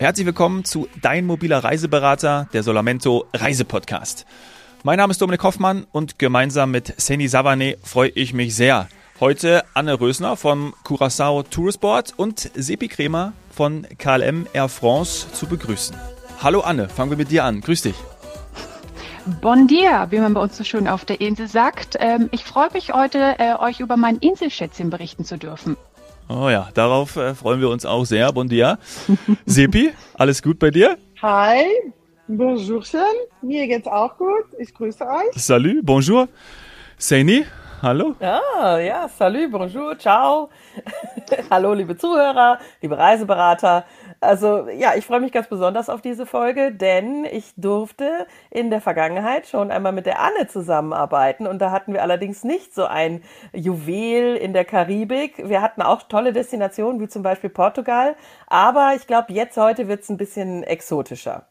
Herzlich 0.00 0.24
willkommen 0.24 0.64
zu 0.64 0.88
Dein 1.02 1.26
mobiler 1.26 1.62
Reiseberater, 1.62 2.48
der 2.54 2.62
Solamento 2.62 3.26
Reisepodcast. 3.34 4.24
Mein 4.82 4.96
Name 4.96 5.10
ist 5.10 5.20
Dominik 5.20 5.42
Hoffmann 5.42 5.86
und 5.92 6.18
gemeinsam 6.18 6.70
mit 6.70 6.98
Seni 6.98 7.28
Savane 7.28 7.76
freue 7.82 8.08
ich 8.08 8.32
mich 8.32 8.56
sehr, 8.56 8.88
heute 9.20 9.62
Anne 9.74 10.00
Rösner 10.00 10.36
vom 10.36 10.72
Curaçao 10.86 11.42
Tourist 11.42 11.82
Board 11.82 12.14
und 12.16 12.50
Sepi 12.54 12.88
Kremer 12.88 13.34
von 13.54 13.86
KLM 13.98 14.46
Air 14.54 14.70
France 14.70 15.30
zu 15.34 15.46
begrüßen. 15.46 15.94
Hallo 16.42 16.60
Anne, 16.60 16.88
fangen 16.88 17.10
wir 17.10 17.18
mit 17.18 17.30
dir 17.30 17.44
an. 17.44 17.60
Grüß 17.60 17.82
dich. 17.82 17.96
Bon 19.42 19.66
dia, 19.66 20.10
wie 20.10 20.18
man 20.18 20.32
bei 20.32 20.40
uns 20.40 20.56
so 20.56 20.64
schön 20.64 20.88
auf 20.88 21.04
der 21.04 21.20
Insel 21.20 21.46
sagt. 21.46 21.96
Ähm, 22.00 22.30
ich 22.32 22.44
freue 22.44 22.70
mich 22.72 22.94
heute, 22.94 23.38
äh, 23.38 23.54
euch 23.58 23.80
über 23.80 23.98
mein 23.98 24.16
Inselschätzchen 24.16 24.88
berichten 24.88 25.26
zu 25.26 25.36
dürfen. 25.36 25.76
Oh 26.32 26.48
ja, 26.48 26.68
darauf 26.74 27.16
äh, 27.16 27.34
freuen 27.34 27.60
wir 27.60 27.68
uns 27.70 27.84
auch 27.84 28.04
sehr. 28.04 28.32
Bon 28.32 28.46
dia. 28.48 28.78
Sepi, 29.46 29.90
alles 30.14 30.40
gut 30.40 30.60
bei 30.60 30.70
dir? 30.70 30.96
Hi, 31.20 31.64
bonjourchen. 32.28 33.00
Mir 33.42 33.66
geht's 33.66 33.88
auch 33.88 34.16
gut. 34.16 34.44
Ich 34.60 34.72
grüße 34.72 35.04
euch. 35.04 35.32
Salut, 35.34 35.84
bonjour. 35.84 36.28
Seni, 36.98 37.44
hallo. 37.82 38.14
Ah, 38.20 38.78
ja, 38.78 39.08
salut, 39.08 39.50
bonjour, 39.50 39.98
ciao. 39.98 40.50
hallo, 41.50 41.74
liebe 41.74 41.96
Zuhörer, 41.96 42.60
liebe 42.80 42.96
Reiseberater. 42.96 43.84
Also 44.20 44.68
ja, 44.68 44.94
ich 44.96 45.06
freue 45.06 45.20
mich 45.20 45.32
ganz 45.32 45.48
besonders 45.48 45.88
auf 45.88 46.02
diese 46.02 46.26
Folge, 46.26 46.72
denn 46.72 47.24
ich 47.24 47.54
durfte 47.56 48.26
in 48.50 48.68
der 48.68 48.82
Vergangenheit 48.82 49.46
schon 49.46 49.70
einmal 49.70 49.92
mit 49.92 50.04
der 50.04 50.20
Anne 50.20 50.46
zusammenarbeiten 50.46 51.46
und 51.46 51.58
da 51.58 51.70
hatten 51.70 51.94
wir 51.94 52.02
allerdings 52.02 52.44
nicht 52.44 52.74
so 52.74 52.84
ein 52.84 53.22
Juwel 53.54 54.36
in 54.36 54.52
der 54.52 54.66
Karibik. 54.66 55.48
Wir 55.48 55.62
hatten 55.62 55.80
auch 55.80 56.02
tolle 56.02 56.34
Destinationen 56.34 57.00
wie 57.00 57.08
zum 57.08 57.22
Beispiel 57.22 57.48
Portugal, 57.48 58.14
aber 58.46 58.92
ich 58.94 59.06
glaube, 59.06 59.32
jetzt 59.32 59.56
heute 59.56 59.88
wird 59.88 60.02
es 60.02 60.10
ein 60.10 60.18
bisschen 60.18 60.64
exotischer. 60.64 61.46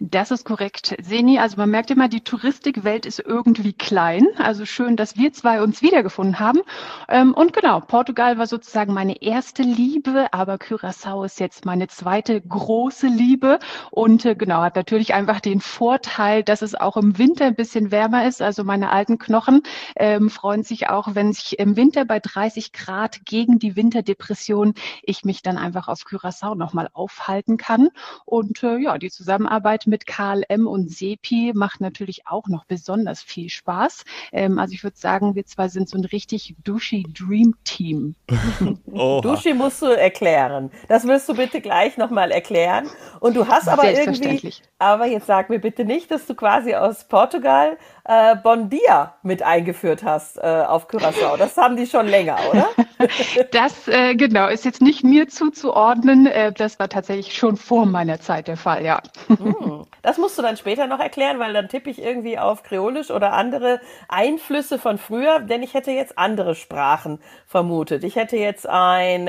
Das 0.00 0.30
ist 0.30 0.44
korrekt, 0.44 0.96
Seni. 1.00 1.38
Also 1.38 1.56
man 1.56 1.70
merkt 1.70 1.90
immer, 1.90 2.08
die 2.08 2.22
Touristikwelt 2.22 3.04
ist 3.04 3.20
irgendwie 3.20 3.72
klein. 3.72 4.26
Also 4.38 4.64
schön, 4.64 4.96
dass 4.96 5.16
wir 5.16 5.32
zwei 5.32 5.60
uns 5.60 5.82
wiedergefunden 5.82 6.38
haben. 6.38 6.60
Ähm, 7.08 7.34
und 7.34 7.52
genau, 7.52 7.80
Portugal 7.80 8.38
war 8.38 8.46
sozusagen 8.46 8.92
meine 8.92 9.20
erste 9.22 9.62
Liebe, 9.62 10.28
aber 10.32 10.54
Curaçao 10.54 11.24
ist 11.24 11.40
jetzt 11.40 11.64
meine 11.64 11.88
zweite 11.88 12.07
große 12.40 13.06
Liebe. 13.06 13.58
Und 13.90 14.24
äh, 14.24 14.34
genau, 14.34 14.60
hat 14.60 14.76
natürlich 14.76 15.14
einfach 15.14 15.40
den 15.40 15.60
Vorteil, 15.60 16.42
dass 16.42 16.62
es 16.62 16.74
auch 16.74 16.96
im 16.96 17.18
Winter 17.18 17.46
ein 17.46 17.54
bisschen 17.54 17.90
wärmer 17.90 18.26
ist. 18.26 18.42
Also 18.42 18.64
meine 18.64 18.90
alten 18.90 19.18
Knochen 19.18 19.62
ähm, 19.96 20.30
freuen 20.30 20.62
sich 20.62 20.88
auch, 20.88 21.14
wenn 21.14 21.32
sich 21.32 21.58
im 21.58 21.76
Winter 21.76 22.04
bei 22.04 22.20
30 22.20 22.72
Grad 22.72 23.24
gegen 23.24 23.58
die 23.58 23.76
Winterdepression 23.76 24.74
ich 25.02 25.24
mich 25.24 25.42
dann 25.42 25.58
einfach 25.58 25.88
auf 25.88 26.02
Curaçao 26.02 26.54
nochmal 26.54 26.88
aufhalten 26.92 27.56
kann. 27.56 27.88
Und 28.24 28.62
äh, 28.62 28.78
ja, 28.78 28.98
die 28.98 29.10
Zusammenarbeit 29.10 29.86
mit 29.86 30.06
KLM 30.06 30.66
und 30.66 30.90
SEPI 30.90 31.52
macht 31.54 31.80
natürlich 31.80 32.26
auch 32.26 32.48
noch 32.48 32.64
besonders 32.64 33.22
viel 33.22 33.48
Spaß. 33.50 34.04
Ähm, 34.32 34.58
also 34.58 34.72
ich 34.72 34.82
würde 34.82 34.96
sagen, 34.96 35.34
wir 35.34 35.44
zwei 35.46 35.68
sind 35.68 35.88
so 35.88 35.98
ein 35.98 36.04
richtig 36.04 36.54
Duschi 36.64 37.06
Dream 37.12 37.54
Team. 37.64 38.14
Duschi 38.86 39.54
musst 39.54 39.82
du 39.82 39.86
erklären. 39.86 40.70
Das 40.88 41.06
wirst 41.06 41.28
du 41.28 41.34
bitte 41.34 41.60
gleich 41.60 41.97
nochmal 41.98 42.30
erklären. 42.30 42.88
Und 43.20 43.36
du 43.36 43.48
hast 43.48 43.68
aber 43.68 43.90
irgendwie, 43.90 44.54
aber 44.78 45.06
jetzt 45.06 45.26
sag 45.26 45.50
mir 45.50 45.58
bitte 45.58 45.84
nicht, 45.84 46.10
dass 46.10 46.26
du 46.26 46.34
quasi 46.34 46.74
aus 46.74 47.04
Portugal 47.04 47.76
äh, 48.04 48.36
Bon 48.36 48.70
Dia 48.70 49.14
mit 49.22 49.42
eingeführt 49.42 50.02
hast 50.02 50.38
äh, 50.38 50.40
auf 50.40 50.88
Curaçao. 50.88 51.36
Das 51.36 51.56
haben 51.56 51.76
die 51.76 51.86
schon 51.86 52.06
länger, 52.06 52.38
oder? 52.50 52.68
das 53.52 53.88
äh, 53.88 54.14
genau 54.14 54.48
ist 54.48 54.64
jetzt 54.64 54.80
nicht 54.80 55.04
mir 55.04 55.28
zuzuordnen. 55.28 56.26
Äh, 56.26 56.52
das 56.52 56.78
war 56.78 56.88
tatsächlich 56.88 57.36
schon 57.36 57.56
vor 57.56 57.86
meiner 57.86 58.20
Zeit 58.20 58.48
der 58.48 58.56
Fall, 58.56 58.84
ja. 58.84 59.02
Hm. 59.26 59.84
Das 60.02 60.16
musst 60.16 60.38
du 60.38 60.42
dann 60.42 60.56
später 60.56 60.86
noch 60.86 61.00
erklären, 61.00 61.38
weil 61.38 61.52
dann 61.52 61.68
tippe 61.68 61.90
ich 61.90 62.00
irgendwie 62.00 62.38
auf 62.38 62.62
Kreolisch 62.62 63.10
oder 63.10 63.32
andere 63.32 63.80
Einflüsse 64.08 64.78
von 64.78 64.96
früher, 64.98 65.40
denn 65.40 65.62
ich 65.62 65.74
hätte 65.74 65.90
jetzt 65.90 66.18
andere 66.18 66.54
Sprachen 66.54 67.20
vermutet. 67.46 68.04
Ich 68.04 68.16
hätte 68.16 68.36
jetzt 68.36 68.68
ein 68.68 69.28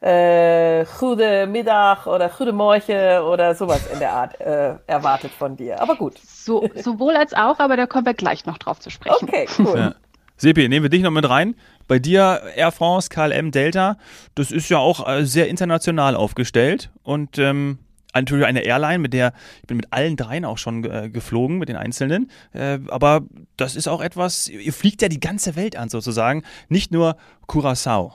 äh, 0.00 0.84
Gute 0.98 1.46
Mittag 1.46 2.06
oder 2.06 2.28
Gute 2.28 2.52
Morgen 2.52 3.22
oder 3.22 3.54
sowas 3.54 3.86
in 3.92 3.98
der 3.98 4.12
Art 4.12 4.40
äh, 4.40 4.74
erwartet 4.86 5.32
von 5.32 5.56
dir. 5.56 5.80
Aber 5.80 5.96
gut. 5.96 6.18
So, 6.24 6.68
sowohl 6.76 7.16
als 7.16 7.34
auch, 7.34 7.58
aber 7.58 7.76
da 7.76 7.86
kommen 7.86 8.06
wir 8.06 8.14
gleich 8.14 8.46
noch 8.46 8.58
drauf 8.58 8.80
zu 8.80 8.90
sprechen. 8.90 9.16
Okay, 9.22 9.48
cool. 9.58 9.78
Ja. 9.78 9.94
Sepi, 10.36 10.68
nehmen 10.68 10.84
wir 10.84 10.90
dich 10.90 11.02
noch 11.02 11.10
mit 11.10 11.28
rein. 11.28 11.56
Bei 11.88 11.98
dir 11.98 12.42
Air 12.54 12.70
France, 12.70 13.08
KLM, 13.08 13.50
Delta, 13.50 13.96
das 14.36 14.52
ist 14.52 14.68
ja 14.68 14.78
auch 14.78 15.08
äh, 15.08 15.24
sehr 15.24 15.48
international 15.48 16.14
aufgestellt 16.14 16.90
und 17.02 17.38
ähm, 17.38 17.78
natürlich 18.14 18.46
eine 18.46 18.60
Airline, 18.60 18.98
mit 19.00 19.12
der 19.12 19.32
ich 19.62 19.66
bin 19.66 19.78
mit 19.78 19.92
allen 19.92 20.16
dreien 20.16 20.44
auch 20.44 20.58
schon 20.58 20.84
äh, 20.84 21.10
geflogen, 21.10 21.58
mit 21.58 21.68
den 21.68 21.76
Einzelnen. 21.76 22.30
Äh, 22.52 22.78
aber 22.88 23.22
das 23.56 23.74
ist 23.74 23.88
auch 23.88 24.00
etwas, 24.00 24.48
ihr 24.48 24.72
fliegt 24.72 25.02
ja 25.02 25.08
die 25.08 25.20
ganze 25.20 25.56
Welt 25.56 25.76
an 25.76 25.88
sozusagen, 25.88 26.44
nicht 26.68 26.92
nur 26.92 27.16
Curaçao. 27.48 28.12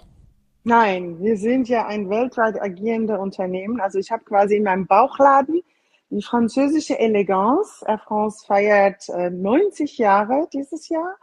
Nein, 0.66 1.19
wir 1.19 1.35
sind 1.35 1.68
ja 1.68 1.88
ein 1.88 2.09
weltweit 2.09 2.62
agierender 2.62 3.19
Unternehmen. 3.19 3.81
Also 3.81 4.00
ich 4.00 4.12
habe 4.12 4.24
quasi 4.24 4.56
in 4.56 4.63
meinem 4.63 4.88
Bauchladen 4.88 5.62
die 6.09 6.22
französische 6.22 6.97
Eleganz. 6.97 7.84
Air 7.85 8.00
France 8.00 8.46
feiert 8.47 9.09
äh, 9.09 9.29
90 9.29 9.97
Jahre 9.97 10.47
dieses 10.53 10.88
Jahr. 10.88 11.16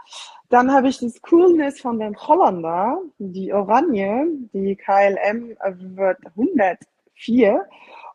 Dann 0.50 0.70
habe 0.70 0.88
ich 0.88 0.98
das 0.98 1.22
Coolness 1.22 1.80
von 1.80 1.98
den 1.98 2.16
Holländer, 2.18 3.00
die 3.18 3.52
Oranje, 3.54 4.26
die 4.52 4.76
KLM 4.76 5.56
wird 5.96 6.18
104 6.36 7.66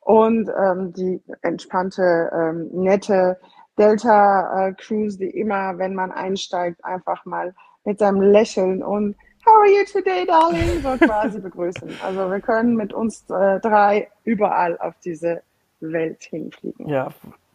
und 0.02 0.48
ähm, 0.50 0.94
die 0.94 1.24
entspannte, 1.42 2.30
ähm, 2.34 2.70
nette 2.72 3.40
Delta 3.80 4.68
äh, 4.68 4.74
Cruise, 4.74 5.18
die 5.18 5.30
immer, 5.30 5.80
wenn 5.80 5.96
man 5.96 6.12
einsteigt, 6.12 6.86
einfach 6.86 7.26
mal 7.26 7.56
mit 7.84 7.98
seinem 7.98 8.22
Lächeln 8.22 8.84
und 8.84 9.16
How 9.46 9.58
are 9.58 9.68
you 9.68 9.86
today, 9.86 10.26
darling? 10.26 10.82
So 10.82 10.98
quasi 10.98 11.40
begrüßen. 11.40 11.90
Also 12.04 12.32
wir 12.32 12.40
können 12.40 12.76
mit 12.76 12.94
uns 12.94 13.24
äh, 13.30 13.60
drei 13.60 14.10
überall 14.24 14.78
auf 14.80 14.96
diese 15.04 15.44
Welt 15.82 16.24
hinfliegen. 16.24 16.90
Ja, 16.90 17.10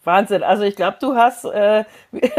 Wahnsinn. 0.04 0.42
Also 0.42 0.62
ich 0.62 0.76
glaube, 0.76 0.98
du 1.00 1.16
hast 1.16 1.44
äh, 1.44 1.84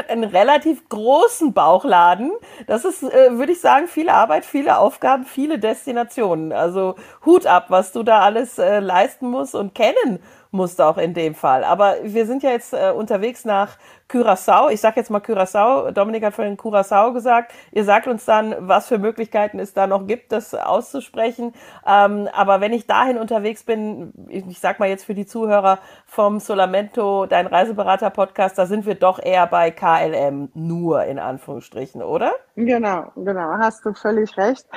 einen 0.07 0.23
relativ 0.23 0.87
großen 0.89 1.53
Bauchladen. 1.53 2.31
Das 2.65 2.85
ist, 2.85 3.03
äh, 3.03 3.37
würde 3.37 3.51
ich 3.51 3.61
sagen, 3.61 3.87
viele 3.87 4.13
Arbeit, 4.13 4.45
viele 4.45 4.77
Aufgaben, 4.77 5.25
viele 5.25 5.59
Destinationen. 5.59 6.53
Also 6.53 6.95
Hut 7.25 7.45
ab, 7.45 7.65
was 7.67 7.91
du 7.91 8.03
da 8.03 8.21
alles 8.21 8.57
äh, 8.57 8.79
leisten 8.79 9.29
musst 9.29 9.53
und 9.53 9.75
kennen 9.75 10.21
musste 10.51 10.85
auch 10.85 10.97
in 10.97 11.13
dem 11.13 11.33
Fall. 11.33 11.63
Aber 11.63 11.95
wir 12.03 12.25
sind 12.25 12.43
ja 12.43 12.51
jetzt 12.51 12.73
äh, 12.73 12.91
unterwegs 12.91 13.45
nach 13.45 13.77
Curaçao. 14.09 14.69
Ich 14.69 14.81
sage 14.81 14.99
jetzt 14.99 15.09
mal 15.09 15.19
Curaçao. 15.19 15.91
Dominik 15.91 16.25
hat 16.25 16.33
vorhin 16.33 16.57
Curaçao 16.57 17.13
gesagt. 17.13 17.53
Ihr 17.71 17.85
sagt 17.85 18.07
uns 18.07 18.25
dann, 18.25 18.55
was 18.59 18.87
für 18.87 18.97
Möglichkeiten 18.97 19.59
es 19.59 19.73
da 19.73 19.87
noch 19.87 20.05
gibt, 20.05 20.33
das 20.33 20.53
auszusprechen. 20.53 21.53
Ähm, 21.87 22.27
aber 22.33 22.59
wenn 22.59 22.73
ich 22.73 22.85
dahin 22.85 23.17
unterwegs 23.17 23.63
bin, 23.63 24.11
ich, 24.27 24.45
ich 24.45 24.59
sag 24.59 24.79
mal 24.79 24.89
jetzt 24.89 25.05
für 25.05 25.15
die 25.15 25.25
Zuhörer 25.25 25.79
vom 26.05 26.39
Solamento, 26.39 27.25
dein 27.25 27.47
Reiseberater-Podcast, 27.47 28.57
da 28.57 28.65
sind 28.65 28.85
wir 28.85 28.95
doch 28.95 29.19
eher 29.19 29.47
bei 29.47 29.71
KLM, 29.71 30.49
nur 30.53 31.05
in 31.05 31.17
Anführungsstrichen, 31.17 32.01
oder? 32.01 32.33
Genau, 32.55 33.11
genau, 33.15 33.53
hast 33.59 33.85
du 33.85 33.93
völlig 33.93 34.35
recht. 34.37 34.67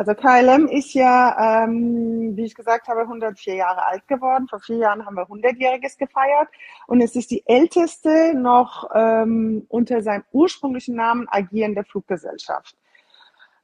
Also 0.00 0.14
KLM 0.14 0.66
ist 0.66 0.94
ja, 0.94 1.64
ähm, 1.64 2.34
wie 2.34 2.44
ich 2.44 2.54
gesagt 2.54 2.88
habe, 2.88 3.02
104 3.02 3.56
Jahre 3.56 3.84
alt 3.84 4.08
geworden. 4.08 4.48
Vor 4.48 4.58
vier 4.58 4.78
Jahren 4.78 5.04
haben 5.04 5.14
wir 5.14 5.24
100-jähriges 5.24 5.98
gefeiert 5.98 6.48
und 6.86 7.02
es 7.02 7.16
ist 7.16 7.30
die 7.30 7.46
älteste 7.46 8.32
noch 8.34 8.88
ähm, 8.94 9.66
unter 9.68 10.00
seinem 10.00 10.24
ursprünglichen 10.32 10.94
Namen 10.94 11.26
agierende 11.30 11.84
Fluggesellschaft. 11.84 12.78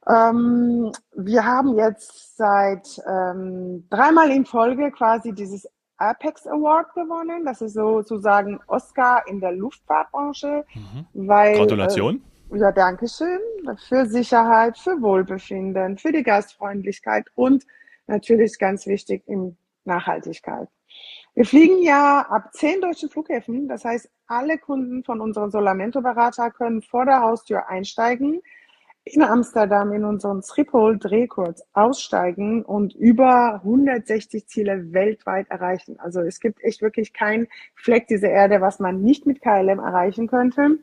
Ähm, 0.07 0.91
wir 1.15 1.43
haben 1.43 1.75
jetzt 1.75 2.37
seit 2.37 3.01
ähm, 3.09 3.87
dreimal 3.89 4.29
in 4.29 4.45
Folge 4.45 4.91
quasi 4.91 5.33
dieses 5.33 5.67
Apex 5.97 6.45
Award 6.45 6.93
gewonnen. 6.93 7.45
Das 7.45 7.63
ist 7.63 7.73
sozusagen 7.73 8.59
Oscar 8.67 9.23
in 9.25 9.39
der 9.39 9.53
Luftfahrtbranche. 9.53 10.65
Mhm. 10.75 11.27
Weil, 11.27 11.57
Gratulation. 11.57 12.17
Äh, 12.17 12.36
ja, 12.53 12.71
danke 12.71 13.07
schön. 13.07 13.39
Für 13.87 14.05
Sicherheit, 14.05 14.77
für 14.77 15.01
Wohlbefinden, 15.01 15.97
für 15.97 16.11
die 16.11 16.23
Gastfreundlichkeit 16.23 17.25
und 17.35 17.65
natürlich 18.07 18.57
ganz 18.57 18.87
wichtig 18.87 19.23
in 19.27 19.57
Nachhaltigkeit. 19.83 20.67
Wir 21.33 21.45
fliegen 21.45 21.83
ja 21.83 22.21
ab 22.21 22.53
zehn 22.53 22.81
deutschen 22.81 23.09
Flughäfen. 23.09 23.67
Das 23.67 23.85
heißt, 23.85 24.09
alle 24.25 24.57
Kunden 24.57 25.03
von 25.03 25.21
unserem 25.21 25.51
Solamento-Berater 25.51 26.51
können 26.51 26.81
vor 26.81 27.05
der 27.05 27.21
Haustür 27.21 27.69
einsteigen, 27.69 28.41
in 29.03 29.21
Amsterdam 29.21 29.93
in 29.93 30.03
unseren 30.03 30.41
Schiphol-Drehkurs 30.41 31.63
aussteigen 31.73 32.63
und 32.63 32.93
über 32.95 33.61
160 33.63 34.47
Ziele 34.47 34.91
weltweit 34.93 35.49
erreichen. 35.49 35.99
Also 35.99 36.21
es 36.21 36.39
gibt 36.39 36.63
echt 36.63 36.81
wirklich 36.81 37.13
kein 37.13 37.47
Fleck 37.75 38.07
dieser 38.07 38.29
Erde, 38.29 38.59
was 38.59 38.79
man 38.79 39.01
nicht 39.01 39.25
mit 39.25 39.41
KLM 39.41 39.79
erreichen 39.79 40.27
könnte. 40.27 40.79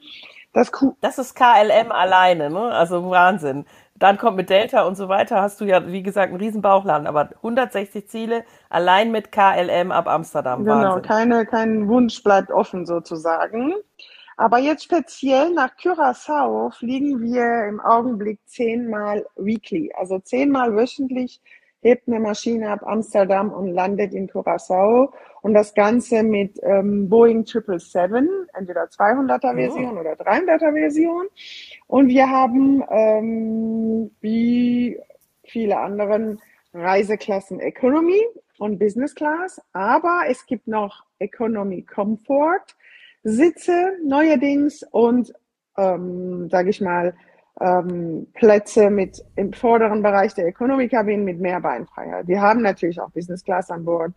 Das, 0.55 0.71
das 1.01 1.19
ist 1.19 1.35
KLM 1.35 1.93
alleine, 1.93 2.49
ne? 2.49 2.71
Also 2.73 3.11
Wahnsinn. 3.11 3.67
dann 3.97 4.19
kommt 4.19 4.37
mit 4.37 4.51
Delta 4.51 4.85
und 4.85 4.97
so 4.97 5.09
weiter, 5.09 5.43
hast 5.43 5.61
du 5.61 5.65
ja, 5.65 5.87
wie 5.89 6.03
gesagt, 6.03 6.31
einen 6.31 6.41
riesen 6.41 6.63
Bauchladen, 6.63 7.07
aber 7.07 7.31
160 7.37 8.09
Ziele 8.09 8.45
allein 8.71 9.13
mit 9.13 9.33
KLM 9.33 9.93
ab 9.93 10.07
Amsterdam. 10.07 10.65
Genau, 10.65 10.77
Wahnsinn. 10.77 11.03
keine, 11.03 11.47
kein 11.47 11.89
Wunsch 11.89 12.23
bleibt 12.23 12.51
offen 12.51 12.87
sozusagen. 12.87 13.75
Aber 14.37 14.59
jetzt 14.59 14.85
speziell 14.85 15.51
nach 15.53 15.77
Curaçao 15.77 16.71
fliegen 16.77 17.21
wir 17.21 17.69
im 17.69 17.81
Augenblick 17.81 18.41
zehnmal 18.47 19.27
weekly, 19.37 19.93
also 19.97 20.19
zehnmal 20.19 20.75
wöchentlich 20.75 21.41
hebt 21.85 22.09
eine 22.09 22.19
Maschine 22.19 22.71
ab 22.71 22.81
Amsterdam 22.83 23.53
und 23.53 23.69
landet 23.69 24.15
in 24.15 24.29
Curaçao. 24.29 25.13
Und 25.45 25.53
das 25.53 25.75
Ganze 25.75 26.23
mit 26.23 26.59
ähm, 26.63 27.11
Boeing 27.11 27.45
777, 27.45 28.49
entweder 28.55 28.85
200er 28.85 29.55
Version 29.55 29.99
oh. 29.99 30.01
oder 30.01 30.15
300er 30.15 30.73
Version. 30.73 31.27
Und 31.87 32.09
wir 32.09 32.31
haben, 32.31 32.83
ähm, 32.89 34.11
wie 34.23 34.99
viele 35.43 35.79
anderen 35.79 36.41
Reiseklassen 36.73 37.61
Economy 37.61 38.23
und 38.59 38.79
Business 38.79 39.15
Class. 39.15 39.61
Aber 39.75 40.23
es 40.29 40.47
gibt 40.47 40.67
noch 40.67 41.05
Economy 41.19 41.83
Comfort 41.83 42.65
Sitze 43.23 43.99
neuerdings 44.03 44.83
und, 44.93 45.35
ähm, 45.77 46.49
sage 46.49 46.71
ich 46.71 46.81
mal, 46.81 47.15
ähm, 47.61 48.29
Plätze 48.33 48.89
mit 48.89 49.23
im 49.37 49.53
vorderen 49.53 50.03
Bereich 50.03 50.33
der 50.33 50.47
Economy-Kabinen 50.47 51.27
mit 51.27 51.39
mehr 51.39 51.61
Beinfreiheit. 51.61 52.29
Wir 52.29 52.41
haben 52.41 52.63
natürlich 52.63 52.99
auch 52.99 53.11
Business 53.11 53.45
Class 53.45 53.71
an 53.71 53.85
Bord 53.85 54.15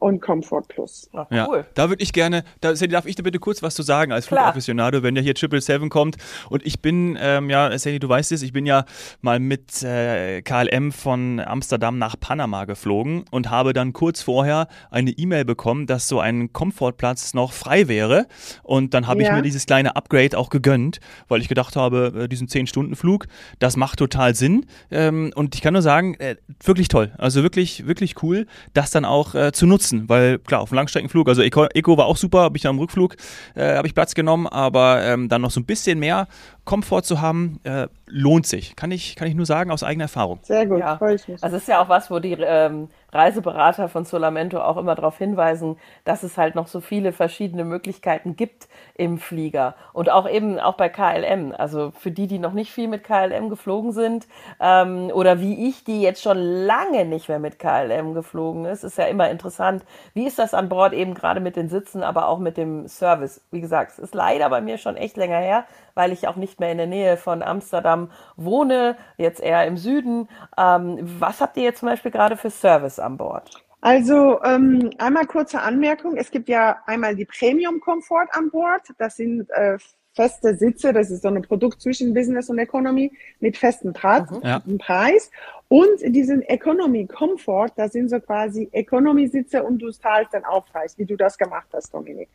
und 0.00 0.20
Comfort 0.20 0.62
Plus. 0.68 1.08
Ach, 1.12 1.26
cool. 1.30 1.58
Ja, 1.58 1.64
da 1.74 1.88
würde 1.88 2.02
ich 2.02 2.12
gerne, 2.12 2.44
da 2.60 2.74
Sandy, 2.74 2.92
darf 2.92 3.06
ich 3.06 3.14
dir 3.14 3.22
bitte 3.22 3.38
kurz 3.38 3.62
was 3.62 3.74
zu 3.74 3.82
sagen 3.82 4.12
als 4.12 4.26
Flugafficionado, 4.26 5.02
wenn 5.02 5.14
ja 5.16 5.22
hier 5.22 5.34
Triple 5.34 5.60
Seven 5.60 5.88
kommt? 5.88 6.16
Und 6.48 6.64
ich 6.66 6.80
bin, 6.80 7.18
ähm, 7.20 7.50
ja, 7.50 7.76
Sandy, 7.78 7.98
du 7.98 8.08
weißt 8.08 8.32
es, 8.32 8.42
ich 8.42 8.52
bin 8.52 8.66
ja 8.66 8.84
mal 9.20 9.38
mit 9.38 9.82
äh, 9.82 10.42
KLM 10.42 10.92
von 10.92 11.40
Amsterdam 11.40 11.98
nach 11.98 12.18
Panama 12.18 12.64
geflogen 12.64 13.24
und 13.30 13.50
habe 13.50 13.72
dann 13.72 13.92
kurz 13.92 14.22
vorher 14.22 14.68
eine 14.90 15.10
E-Mail 15.10 15.44
bekommen, 15.44 15.86
dass 15.86 16.08
so 16.08 16.20
ein 16.20 16.52
Komfortplatz 16.52 17.34
noch 17.34 17.52
frei 17.52 17.88
wäre. 17.88 18.26
Und 18.62 18.94
dann 18.94 19.06
habe 19.06 19.22
ja. 19.22 19.28
ich 19.28 19.34
mir 19.36 19.42
dieses 19.42 19.66
kleine 19.66 19.96
Upgrade 19.96 20.36
auch 20.36 20.50
gegönnt, 20.50 21.00
weil 21.28 21.40
ich 21.40 21.48
gedacht 21.48 21.76
habe, 21.76 22.24
äh, 22.24 22.28
diesen 22.28 22.48
10-Stunden-Flug, 22.48 23.26
das 23.58 23.76
macht 23.76 23.98
total 23.98 24.34
Sinn. 24.34 24.66
Ähm, 24.90 25.32
und 25.34 25.54
ich 25.54 25.60
kann 25.60 25.74
nur 25.74 25.82
sagen, 25.82 26.14
äh, 26.14 26.36
wirklich 26.64 26.88
toll, 26.88 27.12
also 27.18 27.42
wirklich, 27.42 27.86
wirklich 27.86 28.22
cool, 28.22 28.46
das 28.72 28.90
dann 28.90 29.04
auch 29.04 29.34
äh, 29.34 29.52
zu 29.52 29.66
nutzen 29.66 29.89
nutzen, 29.90 30.08
weil 30.08 30.38
klar, 30.38 30.60
auf 30.60 30.70
dem 30.70 30.76
Langstreckenflug, 30.76 31.28
also 31.28 31.42
Eco, 31.42 31.96
war 31.96 32.06
auch 32.06 32.16
super, 32.16 32.40
habe 32.40 32.56
ich 32.56 32.66
am 32.66 32.78
Rückflug, 32.78 33.16
äh, 33.54 33.76
habe 33.76 33.86
ich 33.86 33.94
Platz 33.94 34.14
genommen, 34.14 34.46
aber 34.46 35.02
ähm, 35.04 35.28
dann 35.28 35.42
noch 35.42 35.50
so 35.50 35.60
ein 35.60 35.66
bisschen 35.66 35.98
mehr 35.98 36.28
Komfort 36.64 37.02
zu 37.02 37.20
haben, 37.20 37.58
äh, 37.64 37.88
lohnt 38.10 38.46
sich. 38.46 38.76
Kann 38.76 38.90
ich, 38.90 39.16
kann 39.16 39.28
ich 39.28 39.34
nur 39.34 39.46
sagen 39.46 39.70
aus 39.70 39.82
eigener 39.82 40.04
Erfahrung. 40.04 40.40
Sehr 40.42 40.66
gut, 40.66 40.80
ja. 40.80 40.96
freue 40.96 41.14
ich 41.14 41.28
mich. 41.28 41.42
Also 41.42 41.56
es 41.56 41.62
ist 41.62 41.68
ja 41.68 41.82
auch 41.82 41.88
was, 41.88 42.10
wo 42.10 42.18
die 42.18 42.32
ähm, 42.32 42.88
Reiseberater 43.12 43.88
von 43.88 44.04
Solamento 44.04 44.60
auch 44.60 44.76
immer 44.76 44.94
darauf 44.94 45.18
hinweisen, 45.18 45.76
dass 46.04 46.22
es 46.22 46.38
halt 46.38 46.54
noch 46.54 46.68
so 46.68 46.80
viele 46.80 47.12
verschiedene 47.12 47.64
Möglichkeiten 47.64 48.36
gibt 48.36 48.68
im 48.94 49.18
Flieger. 49.18 49.74
Und 49.92 50.10
auch 50.10 50.28
eben 50.28 50.58
auch 50.58 50.74
bei 50.74 50.88
KLM. 50.88 51.54
Also 51.56 51.92
für 51.96 52.10
die, 52.10 52.26
die 52.26 52.38
noch 52.38 52.52
nicht 52.52 52.72
viel 52.72 52.88
mit 52.88 53.04
KLM 53.04 53.48
geflogen 53.48 53.92
sind 53.92 54.26
ähm, 54.60 55.10
oder 55.12 55.40
wie 55.40 55.68
ich, 55.68 55.84
die 55.84 56.00
jetzt 56.00 56.22
schon 56.22 56.38
lange 56.38 57.04
nicht 57.04 57.28
mehr 57.28 57.38
mit 57.38 57.58
KLM 57.58 58.14
geflogen 58.14 58.64
ist, 58.64 58.84
ist 58.84 58.98
ja 58.98 59.06
immer 59.06 59.30
interessant. 59.30 59.84
Wie 60.14 60.26
ist 60.26 60.38
das 60.38 60.54
an 60.54 60.68
Bord 60.68 60.92
eben 60.92 61.14
gerade 61.14 61.40
mit 61.40 61.56
den 61.56 61.68
Sitzen, 61.68 62.02
aber 62.02 62.28
auch 62.28 62.38
mit 62.38 62.56
dem 62.56 62.86
Service? 62.88 63.40
Wie 63.50 63.60
gesagt, 63.60 63.92
es 63.92 63.98
ist 63.98 64.14
leider 64.14 64.48
bei 64.50 64.60
mir 64.60 64.78
schon 64.78 64.96
echt 64.96 65.16
länger 65.16 65.38
her, 65.38 65.64
weil 66.00 66.12
ich 66.12 66.26
auch 66.26 66.36
nicht 66.36 66.60
mehr 66.60 66.72
in 66.72 66.78
der 66.78 66.86
Nähe 66.86 67.18
von 67.18 67.42
Amsterdam 67.42 68.10
wohne, 68.36 68.96
jetzt 69.18 69.38
eher 69.38 69.66
im 69.66 69.76
Süden. 69.76 70.30
Ähm, 70.56 70.98
was 71.02 71.42
habt 71.42 71.58
ihr 71.58 71.62
jetzt 71.62 71.80
zum 71.80 71.90
Beispiel 71.90 72.10
gerade 72.10 72.38
für 72.38 72.48
Service 72.48 72.98
an 72.98 73.18
Bord? 73.18 73.62
Also 73.82 74.42
ähm, 74.42 74.88
einmal 74.96 75.26
kurze 75.26 75.60
Anmerkung. 75.60 76.16
Es 76.16 76.30
gibt 76.30 76.48
ja 76.48 76.78
einmal 76.86 77.14
die 77.16 77.26
Premium 77.26 77.80
Komfort 77.80 78.28
an 78.32 78.50
Bord. 78.50 78.80
Das 78.96 79.16
sind 79.16 79.50
äh, 79.50 79.76
feste 80.14 80.54
Sitze. 80.54 80.94
Das 80.94 81.10
ist 81.10 81.20
so 81.20 81.28
ein 81.28 81.42
Produkt 81.42 81.82
zwischen 81.82 82.14
Business 82.14 82.48
und 82.48 82.58
Economy 82.58 83.12
mit 83.40 83.58
festem 83.58 83.92
Preis. 83.92 84.30
Mhm. 84.30 84.40
Ja. 84.42 84.62
Preis. 84.78 85.30
Und 85.68 86.00
diesen 86.00 86.40
Economy 86.40 87.06
Comfort, 87.08 87.72
das 87.76 87.92
sind 87.92 88.08
so 88.08 88.20
quasi 88.20 88.70
Economy 88.72 89.28
Sitze 89.28 89.62
und 89.62 89.80
du 89.80 89.90
zahlst 89.90 90.32
dann 90.32 90.46
Aufpreis, 90.46 90.96
wie 90.96 91.04
du 91.04 91.16
das 91.16 91.36
gemacht 91.36 91.68
hast, 91.74 91.92
Dominik. 91.92 92.30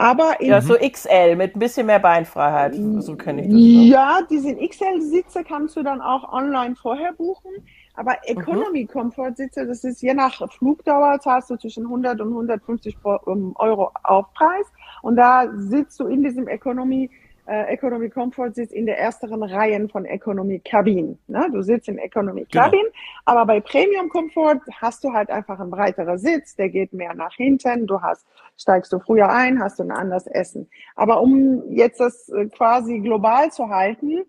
Aber 0.00 0.42
ja, 0.42 0.62
so 0.62 0.76
XL 0.76 1.36
mit 1.36 1.54
ein 1.54 1.58
bisschen 1.58 1.86
mehr 1.86 1.98
Beinfreiheit, 1.98 2.74
so 2.74 3.16
kenne 3.16 3.42
ich 3.42 3.48
das. 3.48 3.90
Ja, 3.90 4.20
diese 4.30 4.56
XL-Sitze 4.56 5.44
kannst 5.44 5.76
du 5.76 5.82
dann 5.82 6.00
auch 6.00 6.32
online 6.32 6.74
vorher 6.74 7.12
buchen. 7.12 7.50
Aber 7.94 8.16
Economy 8.24 8.86
Comfort 8.86 9.32
Sitze, 9.36 9.66
das 9.66 9.84
ist 9.84 10.00
je 10.00 10.14
nach 10.14 10.40
Flugdauer, 10.52 11.20
zahlst 11.20 11.50
du 11.50 11.56
zwischen 11.56 11.84
100 11.84 12.18
und 12.22 12.28
150 12.28 12.96
Euro 13.04 13.90
Aufpreis. 14.02 14.66
Und 15.02 15.16
da 15.16 15.50
sitzt 15.54 16.00
du 16.00 16.06
in 16.06 16.22
diesem 16.22 16.48
Economy 16.48 17.10
äh, 17.50 17.64
Economy 17.72 18.08
Comfort 18.08 18.52
sitzt 18.54 18.72
in 18.72 18.86
der 18.86 18.98
ersteren 18.98 19.42
Reihen 19.42 19.88
von 19.88 20.04
Economy 20.04 20.60
Cabin. 20.60 21.18
Ne? 21.26 21.48
Du 21.52 21.62
sitzt 21.62 21.88
im 21.88 21.98
Economy 21.98 22.46
genau. 22.48 22.64
Cabin, 22.64 22.80
genau. 22.80 22.92
aber 23.24 23.44
bei 23.44 23.60
Premium 23.60 24.08
Comfort 24.08 24.60
hast 24.80 25.02
du 25.02 25.12
halt 25.12 25.30
einfach 25.30 25.58
einen 25.58 25.70
breiteren 25.70 26.16
Sitz, 26.16 26.54
der 26.54 26.68
geht 26.68 26.92
mehr 26.92 27.12
nach 27.14 27.34
hinten. 27.34 27.88
Du 27.88 28.00
hast, 28.00 28.24
steigst 28.56 28.92
du 28.92 29.00
früher 29.00 29.28
ein, 29.28 29.60
hast 29.60 29.80
du 29.80 29.82
ein 29.82 29.90
anderes 29.90 30.28
Essen. 30.28 30.70
Aber 30.94 31.20
um 31.20 31.68
jetzt 31.72 31.98
das 31.98 32.28
äh, 32.28 32.46
quasi 32.46 33.00
global 33.00 33.50
zu 33.50 33.68
halten, 33.68 34.20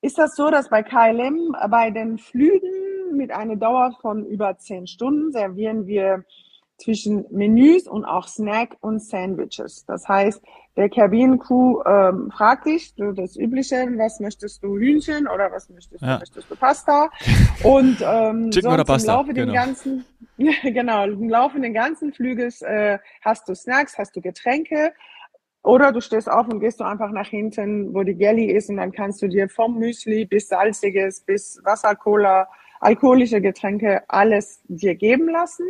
ist 0.00 0.18
das 0.18 0.36
so, 0.36 0.48
dass 0.50 0.68
bei 0.68 0.84
KLM 0.84 1.56
bei 1.70 1.90
den 1.90 2.18
Flügen 2.18 3.16
mit 3.16 3.32
einer 3.32 3.56
Dauer 3.56 3.96
von 4.00 4.24
über 4.26 4.58
zehn 4.58 4.86
Stunden 4.86 5.32
servieren 5.32 5.86
wir 5.88 6.24
zwischen 6.76 7.24
Menüs 7.30 7.86
und 7.86 8.04
auch 8.04 8.26
Snack 8.26 8.76
und 8.80 9.02
Sandwiches. 9.02 9.84
Das 9.86 10.08
heißt, 10.08 10.42
der 10.76 10.88
Kabinencrew 10.88 11.82
ähm, 11.86 12.32
fragt 12.32 12.66
dich, 12.66 12.94
du 12.96 13.12
das 13.12 13.36
Übliche, 13.36 13.86
was 13.96 14.18
möchtest 14.18 14.62
du 14.62 14.76
Hühnchen 14.76 15.28
oder 15.28 15.52
was 15.52 15.68
möchtest 15.68 16.02
du, 16.02 16.06
ja. 16.06 16.18
möchtest 16.18 16.50
du 16.50 16.56
Pasta? 16.56 17.10
Und 17.62 17.98
ähm, 18.02 18.50
Chicken 18.50 18.70
sonst 18.70 18.84
Pasta, 18.86 19.12
im 19.12 19.18
Laufe 19.18 19.34
genau. 19.34 19.46
den 19.46 19.54
ganzen, 19.54 20.04
genau, 20.62 21.04
im 21.04 21.28
Laufe 21.28 21.60
den 21.60 21.74
ganzen 21.74 22.12
Flüges 22.12 22.60
äh, 22.62 22.98
hast 23.20 23.48
du 23.48 23.54
Snacks, 23.54 23.96
hast 23.98 24.16
du 24.16 24.20
Getränke. 24.20 24.92
Oder 25.62 25.92
du 25.92 26.00
stehst 26.00 26.30
auf 26.30 26.48
und 26.48 26.60
gehst 26.60 26.80
du 26.80 26.84
einfach 26.84 27.10
nach 27.10 27.28
hinten, 27.28 27.94
wo 27.94 28.02
die 28.02 28.12
Jelly 28.12 28.52
ist 28.52 28.68
und 28.68 28.76
dann 28.76 28.92
kannst 28.92 29.22
du 29.22 29.28
dir 29.28 29.48
vom 29.48 29.78
Müsli 29.78 30.26
bis 30.26 30.48
salziges, 30.48 31.20
bis 31.20 31.58
Wasser, 31.64 31.94
Cola, 31.94 32.48
alkoholische 32.80 33.40
Getränke 33.40 34.02
alles 34.08 34.60
dir 34.64 34.94
geben 34.94 35.28
lassen. 35.28 35.66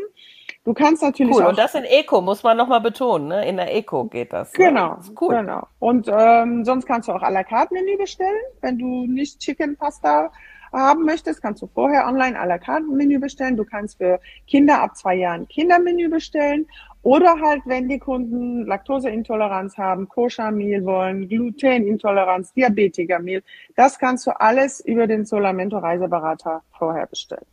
Du 0.65 0.73
kannst 0.73 1.03
natürlich 1.03 1.37
cool. 1.37 1.43
auch. 1.43 1.49
Und 1.51 1.59
das 1.59 1.75
in 1.75 1.85
Eco, 1.85 2.23
muss 2.23 2.43
man 2.43 2.57
nochmal 2.57 2.81
betonen, 2.81 3.29
ne? 3.29 3.47
In 3.47 3.57
der 3.57 3.77
Eco 3.77 4.05
geht 4.05 4.33
das. 4.33 4.51
Ne? 4.55 4.67
Genau. 4.67 4.95
Das 4.95 5.13
cool. 5.21 5.37
Genau. 5.37 5.67
Und 5.79 6.11
ähm, 6.11 6.65
sonst 6.65 6.87
kannst 6.87 7.09
du 7.09 7.13
auch 7.13 7.23
à 7.23 7.31
la 7.31 7.45
carte 7.45 7.75
Menü 7.75 7.99
bestellen. 7.99 8.41
Wenn 8.63 8.79
du 8.79 9.07
nicht 9.07 9.41
Chicken 9.41 9.77
Pasta 9.77 10.33
haben 10.73 11.05
möchtest, 11.05 11.43
kannst 11.43 11.61
du 11.61 11.67
vorher 11.67 12.07
online 12.07 12.41
à 12.41 12.47
la 12.47 12.59
carte 12.59 12.87
Menü 12.87 13.19
bestellen. 13.19 13.59
Du 13.59 13.65
kannst 13.65 13.99
für 13.99 14.19
Kinder 14.47 14.81
ab 14.81 14.97
zwei 14.97 15.17
Jahren 15.17 15.47
Kindermenü 15.49 16.09
bestellen. 16.09 16.67
Oder 17.03 17.39
halt, 17.39 17.61
wenn 17.67 17.87
die 17.91 17.99
Kunden 17.99 18.65
Laktoseintoleranz 18.65 19.77
haben, 19.77 20.09
Koscher-Meal 20.09 20.87
wollen, 20.87 21.29
Glutenintoleranz, 21.29 22.55
Diabetiker-Meal, 22.55 23.43
das 23.77 23.99
kannst 23.99 24.27
du 24.27 24.31
alles 24.41 24.81
über 24.81 25.07
den 25.07 25.27
Solamento 25.27 25.77
Reiseberater 25.77 26.63
vorher 26.79 27.07
bestellen. 27.07 27.45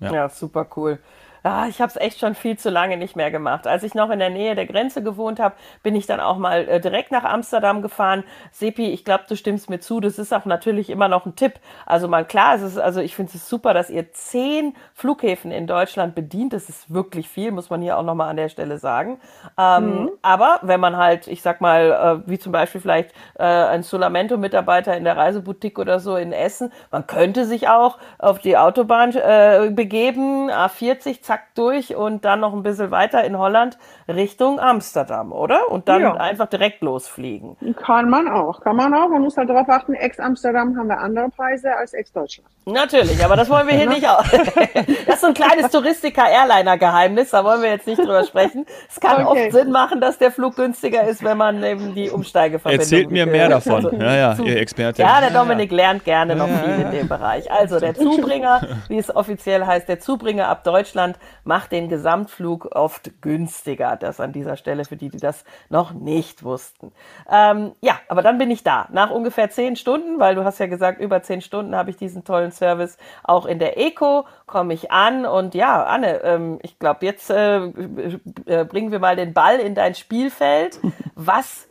Ja, 0.00 0.12
ja 0.12 0.28
super 0.28 0.66
cool. 0.76 0.98
Ah, 1.42 1.66
ich 1.68 1.80
habe 1.80 1.90
es 1.90 1.96
echt 1.96 2.20
schon 2.20 2.34
viel 2.34 2.58
zu 2.58 2.70
lange 2.70 2.96
nicht 2.96 3.16
mehr 3.16 3.30
gemacht. 3.30 3.66
Als 3.66 3.82
ich 3.82 3.94
noch 3.94 4.10
in 4.10 4.18
der 4.18 4.30
Nähe 4.30 4.54
der 4.54 4.66
Grenze 4.66 5.02
gewohnt 5.02 5.40
habe, 5.40 5.54
bin 5.82 5.96
ich 5.96 6.06
dann 6.06 6.20
auch 6.20 6.36
mal 6.36 6.68
äh, 6.68 6.80
direkt 6.80 7.12
nach 7.12 7.24
Amsterdam 7.24 7.80
gefahren. 7.80 8.24
Sepi, 8.52 8.90
ich 8.90 9.04
glaube, 9.04 9.24
du 9.28 9.36
stimmst 9.36 9.70
mir 9.70 9.80
zu. 9.80 10.00
Das 10.00 10.18
ist 10.18 10.34
auch 10.34 10.44
natürlich 10.44 10.90
immer 10.90 11.08
noch 11.08 11.24
ein 11.24 11.36
Tipp. 11.36 11.54
Also 11.86 12.08
mal 12.08 12.24
klar, 12.24 12.56
es 12.56 12.62
ist, 12.62 12.78
also 12.78 13.00
ich 13.00 13.16
finde 13.16 13.32
es 13.34 13.48
super, 13.48 13.72
dass 13.72 13.88
ihr 13.88 14.12
zehn 14.12 14.74
Flughäfen 14.94 15.50
in 15.50 15.66
Deutschland 15.66 16.14
bedient. 16.14 16.52
Das 16.52 16.68
ist 16.68 16.92
wirklich 16.92 17.28
viel, 17.28 17.52
muss 17.52 17.70
man 17.70 17.80
hier 17.80 17.96
auch 17.96 18.02
nochmal 18.02 18.28
an 18.28 18.36
der 18.36 18.50
Stelle 18.50 18.78
sagen. 18.78 19.18
Ähm, 19.58 20.02
mhm. 20.02 20.10
Aber 20.20 20.58
wenn 20.62 20.80
man 20.80 20.96
halt, 20.96 21.26
ich 21.26 21.40
sag 21.40 21.60
mal, 21.62 22.22
äh, 22.26 22.28
wie 22.28 22.38
zum 22.38 22.52
Beispiel 22.52 22.80
vielleicht 22.80 23.12
äh, 23.38 23.44
ein 23.44 23.82
Solamento-Mitarbeiter 23.82 24.96
in 24.96 25.04
der 25.04 25.16
Reiseboutique 25.16 25.78
oder 25.78 26.00
so 26.00 26.16
in 26.16 26.32
Essen, 26.32 26.72
man 26.90 27.06
könnte 27.06 27.46
sich 27.46 27.68
auch 27.68 27.98
auf 28.18 28.38
die 28.40 28.58
Autobahn 28.58 29.14
äh, 29.14 29.70
begeben, 29.70 30.50
A40 30.50 31.29
zack 31.30 31.54
durch 31.54 31.94
und 31.94 32.24
dann 32.24 32.40
noch 32.40 32.52
ein 32.52 32.64
bisschen 32.64 32.90
weiter 32.90 33.22
in 33.22 33.38
Holland 33.38 33.78
Richtung 34.08 34.58
Amsterdam, 34.58 35.30
oder? 35.30 35.70
Und 35.70 35.88
dann 35.88 36.02
Ja. 36.02 36.14
einfach 36.14 36.46
direkt 36.48 36.82
losfliegen. 36.82 37.56
Kann 37.76 38.10
man 38.10 38.26
auch, 38.28 38.60
kann 38.60 38.74
man 38.74 38.92
auch. 38.92 39.08
Man 39.08 39.22
muss 39.22 39.36
halt 39.36 39.48
darauf 39.48 39.68
achten, 39.68 39.94
ex-Amsterdam 39.94 40.76
haben 40.76 40.88
wir 40.88 40.98
andere 40.98 41.28
Preise 41.28 41.76
als 41.76 41.92
ex-Deutschland. 41.92 42.48
Natürlich, 42.66 43.24
aber 43.24 43.36
das 43.36 43.48
wollen 43.48 43.68
wir 43.68 43.74
hier 43.76 43.88
nicht 43.96 44.08
auch. 44.08 44.24
Das 45.06 45.16
ist 45.16 45.20
so 45.20 45.28
ein 45.28 45.34
kleines 45.34 45.70
Touristika-Airliner-Geheimnis, 45.70 47.30
da 47.30 47.44
wollen 47.44 47.62
wir 47.62 47.70
jetzt 47.70 47.86
nicht 47.86 47.98
drüber 48.00 48.24
sprechen. 48.24 48.66
Es 48.88 48.98
kann 48.98 49.24
Okay. 49.24 49.44
oft 49.46 49.52
Sinn 49.52 49.70
machen, 49.70 50.00
dass 50.00 50.18
der 50.18 50.30
Flug 50.32 50.56
günstiger 50.56 51.04
ist, 51.04 51.22
wenn 51.22 51.36
man 51.36 51.62
eben 51.62 51.94
die 51.94 52.10
Umsteigeverbindung 52.10 52.80
Erzählt 52.80 53.10
mir 53.10 53.26
mehr 53.26 53.48
davon. 53.48 53.86
also 53.86 53.90
Ja, 54.00 54.16
ja, 54.16 54.36
ihr 54.42 54.56
Experte. 54.56 55.02
Ja, 55.02 55.20
der 55.20 55.30
Dominik 55.30 55.70
lernt 55.70 56.04
gerne 56.04 56.34
noch 56.34 56.48
Ja, 56.48 56.58
viel 56.58 56.70
ja, 56.70 56.76
in 56.76 56.90
dem 56.90 57.08
Bereich. 57.08 57.50
Also 57.52 57.78
der 57.80 57.94
Zubringer, 57.94 58.62
wie 58.88 58.98
es 58.98 59.14
offiziell 59.14 59.66
heißt, 59.66 59.88
der 59.88 60.00
Zubringer 60.00 60.48
ab 60.48 60.64
Deutschland 60.64 61.18
macht 61.44 61.72
den 61.72 61.88
Gesamtflug 61.88 62.74
oft 62.74 63.20
günstiger. 63.20 63.96
Das 63.96 64.20
an 64.20 64.32
dieser 64.32 64.56
Stelle 64.56 64.84
für 64.84 64.96
die, 64.96 65.08
die 65.08 65.18
das 65.18 65.44
noch 65.68 65.92
nicht 65.92 66.42
wussten. 66.42 66.92
Ähm, 67.30 67.72
ja, 67.80 67.98
aber 68.08 68.22
dann 68.22 68.38
bin 68.38 68.50
ich 68.50 68.62
da. 68.62 68.88
Nach 68.92 69.10
ungefähr 69.10 69.50
zehn 69.50 69.76
Stunden, 69.76 70.18
weil 70.18 70.34
du 70.34 70.44
hast 70.44 70.58
ja 70.58 70.66
gesagt, 70.66 71.00
über 71.00 71.22
zehn 71.22 71.40
Stunden 71.40 71.74
habe 71.74 71.90
ich 71.90 71.96
diesen 71.96 72.24
tollen 72.24 72.52
Service 72.52 72.96
auch 73.22 73.46
in 73.46 73.58
der 73.58 73.78
Eco, 73.78 74.26
komme 74.46 74.74
ich 74.74 74.90
an 74.90 75.26
und 75.26 75.54
ja, 75.54 75.84
Anne, 75.84 76.22
ähm, 76.22 76.58
ich 76.62 76.78
glaube, 76.78 77.06
jetzt 77.06 77.30
äh, 77.30 77.64
äh, 77.64 78.64
bringen 78.64 78.92
wir 78.92 78.98
mal 78.98 79.16
den 79.16 79.32
Ball 79.32 79.58
in 79.58 79.74
dein 79.74 79.94
Spielfeld. 79.94 80.80
Was 81.14 81.68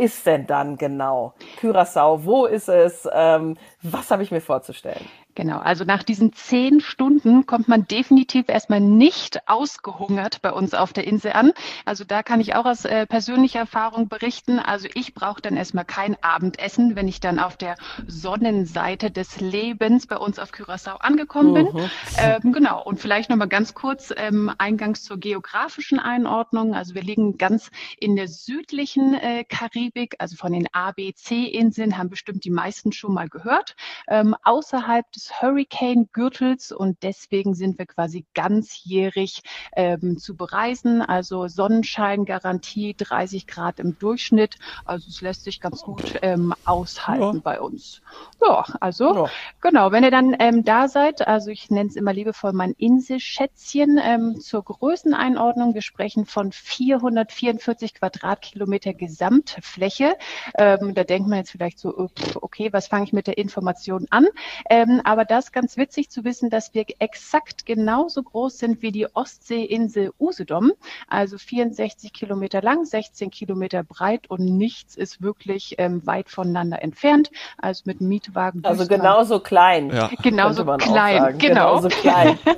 ist 0.00 0.26
denn 0.26 0.46
dann 0.46 0.76
genau? 0.76 1.34
Curaçao, 1.60 2.24
wo 2.24 2.46
ist 2.46 2.68
es? 2.68 3.06
Ähm, 3.12 3.56
was 3.82 4.10
habe 4.10 4.22
ich 4.22 4.30
mir 4.30 4.40
vorzustellen? 4.40 5.04
Genau, 5.40 5.58
also 5.58 5.84
nach 5.84 6.02
diesen 6.02 6.34
zehn 6.34 6.82
Stunden 6.82 7.46
kommt 7.46 7.66
man 7.66 7.86
definitiv 7.86 8.50
erstmal 8.50 8.82
nicht 8.82 9.48
ausgehungert 9.48 10.42
bei 10.42 10.52
uns 10.52 10.74
auf 10.74 10.92
der 10.92 11.06
Insel 11.06 11.32
an. 11.32 11.52
Also 11.86 12.04
da 12.04 12.22
kann 12.22 12.42
ich 12.42 12.54
auch 12.56 12.66
aus 12.66 12.84
äh, 12.84 13.06
persönlicher 13.06 13.60
Erfahrung 13.60 14.10
berichten. 14.10 14.58
Also 14.58 14.86
ich 14.92 15.14
brauche 15.14 15.40
dann 15.40 15.56
erstmal 15.56 15.86
kein 15.86 16.22
Abendessen, 16.22 16.94
wenn 16.94 17.08
ich 17.08 17.20
dann 17.20 17.38
auf 17.38 17.56
der 17.56 17.76
Sonnenseite 18.06 19.10
des 19.10 19.40
Lebens 19.40 20.06
bei 20.06 20.18
uns 20.18 20.38
auf 20.38 20.52
Curaçao 20.52 20.96
angekommen 20.96 21.54
bin. 21.54 21.90
Ähm, 22.18 22.52
genau, 22.52 22.84
und 22.84 23.00
vielleicht 23.00 23.30
nochmal 23.30 23.48
ganz 23.48 23.72
kurz 23.72 24.12
ähm, 24.14 24.52
eingangs 24.58 25.04
zur 25.04 25.16
geografischen 25.16 25.98
Einordnung. 26.00 26.74
Also 26.74 26.94
wir 26.94 27.02
liegen 27.02 27.38
ganz 27.38 27.70
in 27.98 28.14
der 28.14 28.28
südlichen 28.28 29.14
äh, 29.14 29.44
Karibik, 29.44 30.16
also 30.18 30.36
von 30.36 30.52
den 30.52 30.66
ABC-Inseln 30.70 31.96
haben 31.96 32.10
bestimmt 32.10 32.44
die 32.44 32.50
meisten 32.50 32.92
schon 32.92 33.14
mal 33.14 33.30
gehört. 33.30 33.74
Ähm, 34.06 34.36
außerhalb 34.42 35.10
des 35.12 35.29
Hurricane-Gürtels 35.40 36.72
und 36.72 37.02
deswegen 37.02 37.54
sind 37.54 37.78
wir 37.78 37.86
quasi 37.86 38.26
ganzjährig 38.34 39.42
ähm, 39.76 40.18
zu 40.18 40.36
bereisen. 40.36 41.02
Also 41.02 41.48
Sonnenscheingarantie, 41.48 42.94
30 42.96 43.46
Grad 43.46 43.80
im 43.80 43.98
Durchschnitt. 43.98 44.56
Also 44.84 45.08
es 45.08 45.20
lässt 45.20 45.44
sich 45.44 45.60
ganz 45.60 45.82
gut 45.82 46.18
ähm, 46.22 46.54
aushalten 46.64 47.36
Ja. 47.36 47.40
bei 47.42 47.60
uns. 47.60 48.00
Ja, 48.42 48.64
also 48.80 49.14
Ja. 49.14 49.30
Genau, 49.60 49.92
wenn 49.92 50.04
ihr 50.04 50.10
dann 50.10 50.34
ähm, 50.38 50.64
da 50.64 50.88
seid, 50.88 51.26
also 51.26 51.50
ich 51.50 51.70
nenne 51.70 51.88
es 51.88 51.96
immer 51.96 52.12
liebevoll 52.12 52.52
mein 52.52 52.72
Inselschätzchen 52.72 53.98
ähm, 54.02 54.40
zur 54.40 54.64
Größeneinordnung. 54.64 55.74
Wir 55.74 55.82
sprechen 55.82 56.26
von 56.26 56.52
444 56.52 57.94
Quadratkilometer 57.94 58.94
Gesamtfläche. 58.94 60.16
Ähm, 60.56 60.94
da 60.94 61.04
denkt 61.04 61.28
man 61.28 61.38
jetzt 61.38 61.50
vielleicht 61.50 61.78
so, 61.78 62.08
okay, 62.40 62.72
was 62.72 62.86
fange 62.88 63.04
ich 63.04 63.12
mit 63.12 63.26
der 63.26 63.38
Information 63.38 64.06
an? 64.10 64.26
Ähm, 64.68 65.00
aber 65.04 65.19
das 65.24 65.46
ist 65.46 65.52
ganz 65.52 65.76
witzig 65.76 66.10
zu 66.10 66.24
wissen, 66.24 66.50
dass 66.50 66.74
wir 66.74 66.84
exakt 66.98 67.66
genauso 67.66 68.22
groß 68.22 68.58
sind 68.58 68.82
wie 68.82 68.92
die 68.92 69.06
Ostseeinsel 69.14 70.12
Usedom, 70.18 70.72
also 71.08 71.38
64 71.38 72.12
Kilometer 72.12 72.62
lang, 72.62 72.84
16 72.84 73.30
Kilometer 73.30 73.82
breit 73.82 74.28
und 74.28 74.44
nichts 74.44 74.96
ist 74.96 75.22
wirklich 75.22 75.76
ähm, 75.78 76.06
weit 76.06 76.30
voneinander 76.30 76.82
entfernt. 76.82 77.30
Also 77.58 77.82
mit 77.86 78.00
Mietwagen. 78.00 78.64
Also 78.64 78.86
genauso 78.86 79.40
klein. 79.40 79.90
Ja. 79.90 80.10
Genauso 80.22 80.64
klein, 80.64 81.18
sagen. 81.18 81.38
genau. 81.38 81.76
Genauso 81.76 81.88
klein. 81.88 82.38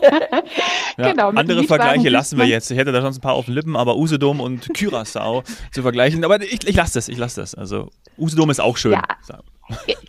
Ja, 0.98 1.10
Genau, 1.10 1.28
andere 1.28 1.60
Mietwagen 1.60 1.66
Vergleiche 1.66 2.08
lassen 2.10 2.38
wir 2.38 2.44
jetzt. 2.44 2.70
Ich 2.70 2.76
hätte 2.76 2.92
da 2.92 3.00
sonst 3.00 3.18
ein 3.18 3.20
paar 3.22 3.32
auf 3.32 3.46
den 3.46 3.54
Lippen, 3.54 3.76
aber 3.76 3.96
Usedom 3.96 4.40
und 4.40 4.68
Curaçao 4.76 5.42
zu 5.70 5.82
vergleichen. 5.82 6.22
Aber 6.24 6.42
ich, 6.42 6.66
ich 6.68 6.76
lasse 6.76 6.94
das, 6.94 7.08
ich 7.08 7.16
lasse 7.16 7.40
das. 7.40 7.54
Also 7.54 7.88
Usedom 8.18 8.50
ist 8.50 8.60
auch 8.60 8.76
schön. 8.76 8.92
Ja. 8.92 9.02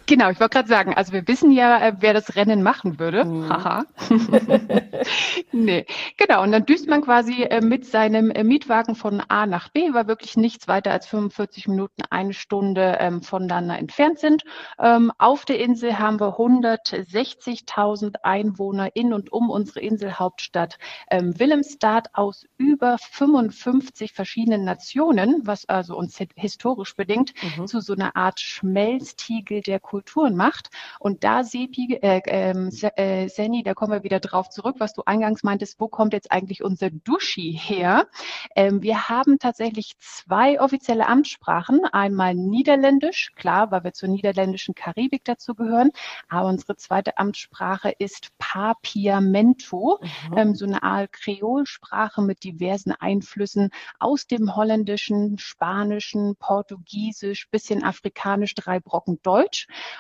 Genau, 0.08 0.30
ich 0.30 0.40
wollte 0.40 0.56
gerade 0.58 0.68
sagen, 0.68 0.94
also 0.94 1.14
wir 1.14 1.26
wissen 1.28 1.52
ja, 1.52 1.80
äh, 1.80 1.94
wer 2.00 2.14
das 2.14 2.36
Rennen 2.36 2.64
machen 2.64 3.00
würde. 3.00 3.24
Mhm. 3.24 3.50
Haha. 3.50 3.86
nee, 5.54 5.86
genau. 6.18 6.44
Und 6.44 6.52
dann 6.52 6.66
düst 6.66 6.90
man 6.90 7.02
quasi 7.02 7.44
äh, 7.44 7.62
mit 7.62 7.86
seinem 7.86 8.30
äh, 8.32 8.44
Mietwagen 8.44 8.96
von 8.96 9.22
A 9.30 9.46
nach 9.46 9.70
B, 9.70 9.94
weil 9.94 10.08
wirklich 10.08 10.36
nichts 10.36 10.68
weiter 10.68 10.92
als 10.92 11.08
45 11.08 11.68
Minuten, 11.70 12.02
eine 12.10 12.34
Stunde 12.34 12.98
ähm, 13.00 13.22
voneinander 13.22 13.78
entfernt 13.78 14.20
sind. 14.20 14.44
Ähm, 14.80 15.12
auf 15.18 15.46
der 15.46 15.60
Insel 15.60 15.98
haben 16.00 16.20
wir 16.20 16.38
160.000 16.38 18.16
Einwohner 18.24 18.90
in 18.96 19.14
und 19.14 19.32
um 19.32 19.50
unsere 19.50 19.80
Inselhauptstadt 19.80 20.78
ähm, 21.10 21.40
Willemstad 21.40 22.10
aus 22.14 22.46
über 22.58 22.98
55 23.00 24.12
verschiedenen 24.14 24.66
Nationen, 24.66 25.42
was 25.46 25.70
also 25.70 25.96
uns 25.96 26.20
hi- 26.20 26.28
historisch 26.36 26.96
bedingt 26.96 27.34
Mhm. 27.58 27.68
zu 27.68 27.80
so 27.80 27.94
einer 27.94 28.16
Art 28.16 28.40
Schmelztiegel 28.40 29.43
der 29.44 29.80
Kulturen 29.80 30.36
macht. 30.36 30.70
Und 31.00 31.24
da, 31.24 31.44
Sepi, 31.44 31.96
äh, 32.02 32.22
ähm, 32.28 32.70
äh, 32.96 33.28
Senni, 33.28 33.64
da 33.64 33.74
kommen 33.74 33.92
wir 33.92 34.04
wieder 34.04 34.20
drauf 34.20 34.50
zurück, 34.50 34.76
was 34.80 34.94
du 34.94 35.04
eingangs 35.06 35.44
meintest, 35.44 35.80
wo 35.80 35.88
kommt 35.88 36.14
jetzt 36.14 36.32
eigentlich 36.32 36.64
unser 36.64 36.90
Duschi 36.90 37.58
her? 37.62 38.08
Ähm, 38.56 38.82
wir 38.82 39.10
haben 39.10 39.40
tatsächlich 39.40 39.94
zwei 40.00 40.60
offizielle 40.60 41.08
Amtssprachen. 41.08 41.82
Einmal 41.92 42.36
Niederländisch, 42.36 43.32
klar, 43.36 43.72
weil 43.72 43.84
wir 43.84 43.94
zur 43.94 44.10
niederländischen 44.10 44.76
Karibik 44.76 45.24
dazu 45.26 45.56
gehören. 45.56 45.92
Aber 46.30 46.48
unsere 46.50 46.76
zweite 46.76 47.18
Amtssprache 47.18 47.94
ist 47.98 48.30
Papiamento, 48.38 50.00
Mhm. 50.02 50.38
ähm, 50.38 50.56
so 50.56 50.66
eine 50.66 50.84
Art 50.84 51.12
Kreolsprache 51.14 52.22
mit 52.22 52.44
diversen 52.44 52.92
Einflüssen 52.94 53.70
aus 54.00 54.28
dem 54.28 54.56
Holländischen, 54.56 55.38
Spanischen, 55.38 56.36
Portugiesisch, 56.38 57.50
bisschen 57.50 57.84
Afrikanisch, 57.84 58.56
drei 58.56 58.80
Brocken 58.80 59.20
Deutsch. 59.24 59.33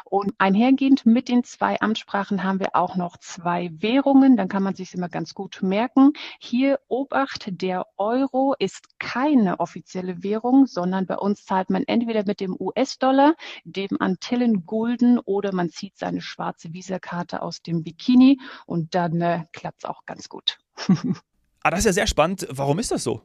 Und 0.05 0.33
einhergehend 0.37 1.05
mit 1.05 1.27
den 1.29 1.43
zwei 1.43 1.79
Amtssprachen 1.81 2.43
haben 2.43 2.59
wir 2.59 2.75
auch 2.75 2.95
noch 2.95 3.17
zwei 3.17 3.71
Währungen. 3.73 4.37
Dann 4.37 4.47
kann 4.47 4.63
man 4.63 4.75
sich 4.75 4.93
immer 4.93 5.09
ganz 5.09 5.33
gut 5.33 5.61
merken. 5.61 6.13
Hier 6.39 6.79
Obacht, 6.87 7.47
der 7.61 7.85
Euro 7.97 8.55
ist 8.59 8.99
keine 8.99 9.59
offizielle 9.59 10.23
Währung, 10.23 10.65
sondern 10.65 11.05
bei 11.05 11.17
uns 11.17 11.45
zahlt 11.45 11.69
man 11.69 11.83
entweder 11.85 12.23
mit 12.25 12.39
dem 12.39 12.55
US-Dollar, 12.59 13.35
dem 13.63 13.99
Antillen-Gulden 13.99 15.19
oder 15.19 15.53
man 15.53 15.69
zieht 15.69 15.97
seine 15.97 16.21
schwarze 16.21 16.73
Visakarte 16.73 17.41
aus 17.41 17.61
dem 17.61 17.83
Bikini 17.83 18.39
und 18.65 18.95
dann 18.95 19.21
äh, 19.21 19.45
klappt 19.51 19.83
es 19.83 19.89
auch 19.89 20.05
ganz 20.05 20.29
gut. 20.29 20.59
Ah, 21.65 21.69
das 21.69 21.79
ist 21.79 21.85
ja 21.85 21.93
sehr 21.93 22.07
spannend. 22.07 22.45
Warum 22.49 22.77
ist 22.77 22.91
das 22.91 23.05
so? 23.05 23.21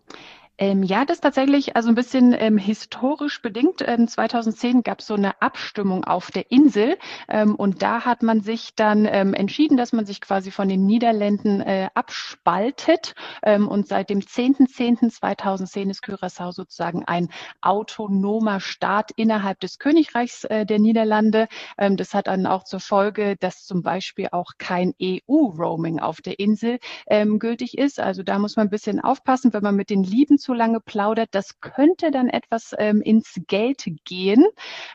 Ähm, 0.61 0.83
ja, 0.83 1.05
das 1.05 1.19
ist 1.19 1.21
tatsächlich 1.21 1.77
also 1.77 1.89
ein 1.89 1.95
bisschen 1.95 2.35
ähm, 2.37 2.59
historisch 2.59 3.41
bedingt. 3.43 3.83
Ähm, 3.87 4.09
2010 4.09 4.83
gab 4.83 4.99
es 5.01 5.07
so 5.07 5.15
eine 5.15 5.41
Abstimmung 5.41 6.05
auf 6.05 6.33
der 6.33 6.51
Insel 6.51 6.97
ähm, 7.29 7.55
und 7.55 7.81
da 7.83 8.05
hat 8.05 8.25
man 8.25 8.41
sich 8.41 8.75
dann 8.75 9.07
ähm, 9.07 9.35
entschieden, 9.35 9.77
dass 9.77 9.93
man 9.93 10.05
sich 10.05 10.21
quasi 10.21 10.51
von 10.51 10.69
den 10.69 10.85
Niederlanden 10.85 11.61
äh, 11.61 11.89
abspaltet 11.95 13.15
ähm, 13.45 13.69
und 13.69 13.87
seit 13.87 14.11
dem 14.11 14.19
10.10.2010 14.19 15.91
ist 15.91 16.05
Curaçao 16.05 16.51
sozusagen 16.51 17.05
ein 17.05 17.29
autonomer 17.61 18.59
Staat 18.59 19.13
innerhalb 19.15 19.61
des 19.61 19.79
Königreichs 19.79 20.43
äh, 20.43 20.67
der 20.67 20.81
Niederlande. 20.81 21.47
Ähm, 21.79 21.97
das 21.97 22.15
hat 22.15 22.27
dann 22.27 22.47
auch 22.47 22.65
zur 22.65 22.81
Folge, 22.81 23.37
dass 23.39 23.65
zum 23.65 23.83
Beispiel 23.83 24.29
auch 24.33 24.53
kein 24.59 24.93
EU-Roaming 25.01 26.01
auf 26.01 26.21
der 26.21 26.41
Insel 26.41 26.81
ähm, 27.07 27.39
gültig 27.39 27.79
ist. 27.79 28.01
Also 28.01 28.25
da 28.25 28.41
muss 28.41 28.57
man 28.57 28.67
ein 28.67 28.71
bisschen 28.71 28.99
aufpassen, 28.99 29.53
wenn 29.53 29.63
man 29.63 29.77
mit 29.77 29.89
den 29.89 30.03
Lieben 30.03 30.37
zu 30.49 30.55
lange 30.55 30.81
plaudert. 30.81 31.29
Das 31.33 31.61
könnte 31.61 32.11
dann 32.11 32.31
etwas 32.31 32.75
ähm, 32.79 33.03
ins 33.03 33.39
Geld 33.49 33.85
gehen. 34.07 34.47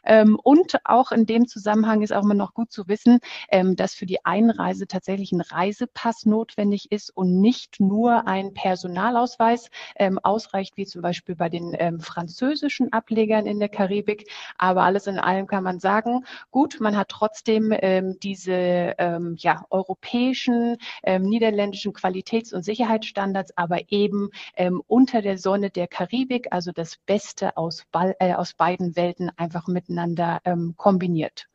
Ähm, 0.04 0.40
und 0.42 0.78
auch 0.84 1.12
in 1.12 1.28
dem 1.28 1.48
Zusammenhang 1.48 2.02
ist 2.02 2.12
auch 2.12 2.24
immer 2.24 2.34
noch 2.34 2.56
gut 2.56 2.72
zu 2.72 2.88
wissen, 2.88 3.20
ähm, 3.52 3.76
dass 3.76 3.94
für 3.94 4.08
die 4.08 4.26
Einreise 4.26 4.88
tatsächlich 4.88 5.32
ein 5.32 5.42
Reisepass 5.42 6.26
notwendig 6.26 6.92
ist 6.92 7.16
und 7.16 7.40
nicht 7.40 7.80
nur 7.80 8.28
ein 8.28 8.56
Personalausweis 8.56 9.70
ähm, 9.96 10.18
ausreicht, 10.24 10.76
wie 10.76 10.88
zum 10.88 11.04
Beispiel 11.04 11.36
bei 11.36 11.50
den 11.50 11.76
ähm, 11.78 12.00
französischen 12.00 12.92
Ablegern 12.92 13.46
in 13.46 13.60
der 13.60 13.70
Karibik. 13.70 14.32
Aber 14.58 14.82
alles 14.82 15.06
in 15.06 15.20
allem 15.20 15.46
kann 15.46 15.64
man 15.64 15.80
sagen, 15.80 16.26
gut, 16.50 16.80
man 16.80 16.98
hat 16.98 17.10
trotzdem 17.10 17.72
ähm, 17.78 18.18
diese 18.24 18.96
ähm, 18.98 19.36
ja, 19.38 19.66
europäischen, 19.70 20.78
ähm, 21.04 21.22
niederländischen 21.22 21.94
Qualitäts- 21.94 22.56
und 22.56 22.66
Sicherheitsstandards, 22.66 23.56
aber 23.56 23.92
eben 23.92 24.32
ähm, 24.56 24.82
unter 24.88 25.22
der 25.22 25.38
Sonne 25.44 25.70
der 25.70 25.88
Karibik, 25.88 26.48
also 26.52 26.72
das 26.72 26.98
Beste 27.06 27.56
aus, 27.58 27.86
äh, 27.94 28.34
aus 28.34 28.54
beiden 28.54 28.96
Welten 28.96 29.30
einfach 29.38 29.68
miteinander 29.68 30.42
ähm, 30.46 30.74
kombiniert. 30.78 31.48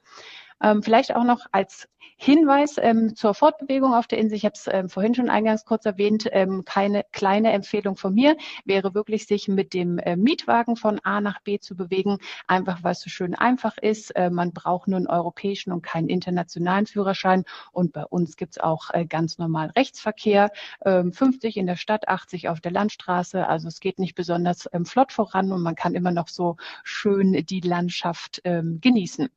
Ähm, 0.63 0.83
vielleicht 0.83 1.15
auch 1.15 1.25
noch 1.25 1.47
als 1.53 1.89
Hinweis 2.21 2.77
ähm, 2.79 3.15
zur 3.15 3.33
Fortbewegung 3.33 3.95
auf 3.95 4.09
der 4.09 4.19
Insel. 4.19 4.37
Ich 4.37 4.45
habe 4.45 4.55
es 4.55 4.67
ähm, 4.69 4.89
vorhin 4.89 5.15
schon 5.15 5.31
eingangs 5.31 5.65
kurz 5.65 5.87
erwähnt. 5.87 6.29
Ähm, 6.33 6.65
keine 6.65 7.05
kleine 7.13 7.53
Empfehlung 7.53 7.97
von 7.97 8.13
mir 8.13 8.37
wäre 8.65 8.93
wirklich, 8.93 9.27
sich 9.27 9.47
mit 9.47 9.73
dem 9.73 9.99
äh, 9.99 10.17
Mietwagen 10.17 10.75
von 10.75 10.99
A 11.05 11.21
nach 11.21 11.41
B 11.43 11.61
zu 11.61 11.77
bewegen, 11.77 12.19
einfach 12.49 12.83
weil 12.83 12.93
es 12.93 13.01
so 13.01 13.09
schön 13.09 13.37
einfach 13.37 13.79
ist. 13.79 14.11
Äh, 14.17 14.31
man 14.31 14.53
braucht 14.53 14.89
nur 14.89 14.97
einen 14.97 15.07
europäischen 15.07 15.73
und 15.73 15.83
keinen 15.83 16.09
internationalen 16.09 16.87
Führerschein. 16.87 17.45
Und 17.71 17.93
bei 17.93 18.05
uns 18.05 18.37
gibt 18.37 18.57
es 18.57 18.59
auch 18.59 18.91
äh, 18.93 19.07
ganz 19.07 19.39
normal 19.39 19.71
Rechtsverkehr. 19.77 20.51
50 20.83 21.57
ähm, 21.57 21.61
in 21.61 21.67
der 21.67 21.77
Stadt, 21.77 22.09
80 22.09 22.49
auf 22.49 22.61
der 22.61 22.73
Landstraße. 22.73 23.47
Also 23.47 23.69
es 23.69 23.79
geht 23.79 24.01
nicht 24.01 24.17
besonders 24.17 24.69
ähm, 24.73 24.87
flott 24.87 25.13
voran 25.13 25.53
und 25.53 25.63
man 25.63 25.77
kann 25.77 25.95
immer 25.95 26.11
noch 26.11 26.27
so 26.27 26.57
schön 26.83 27.45
die 27.47 27.61
Landschaft 27.61 28.41
ähm, 28.43 28.81
genießen. 28.81 29.29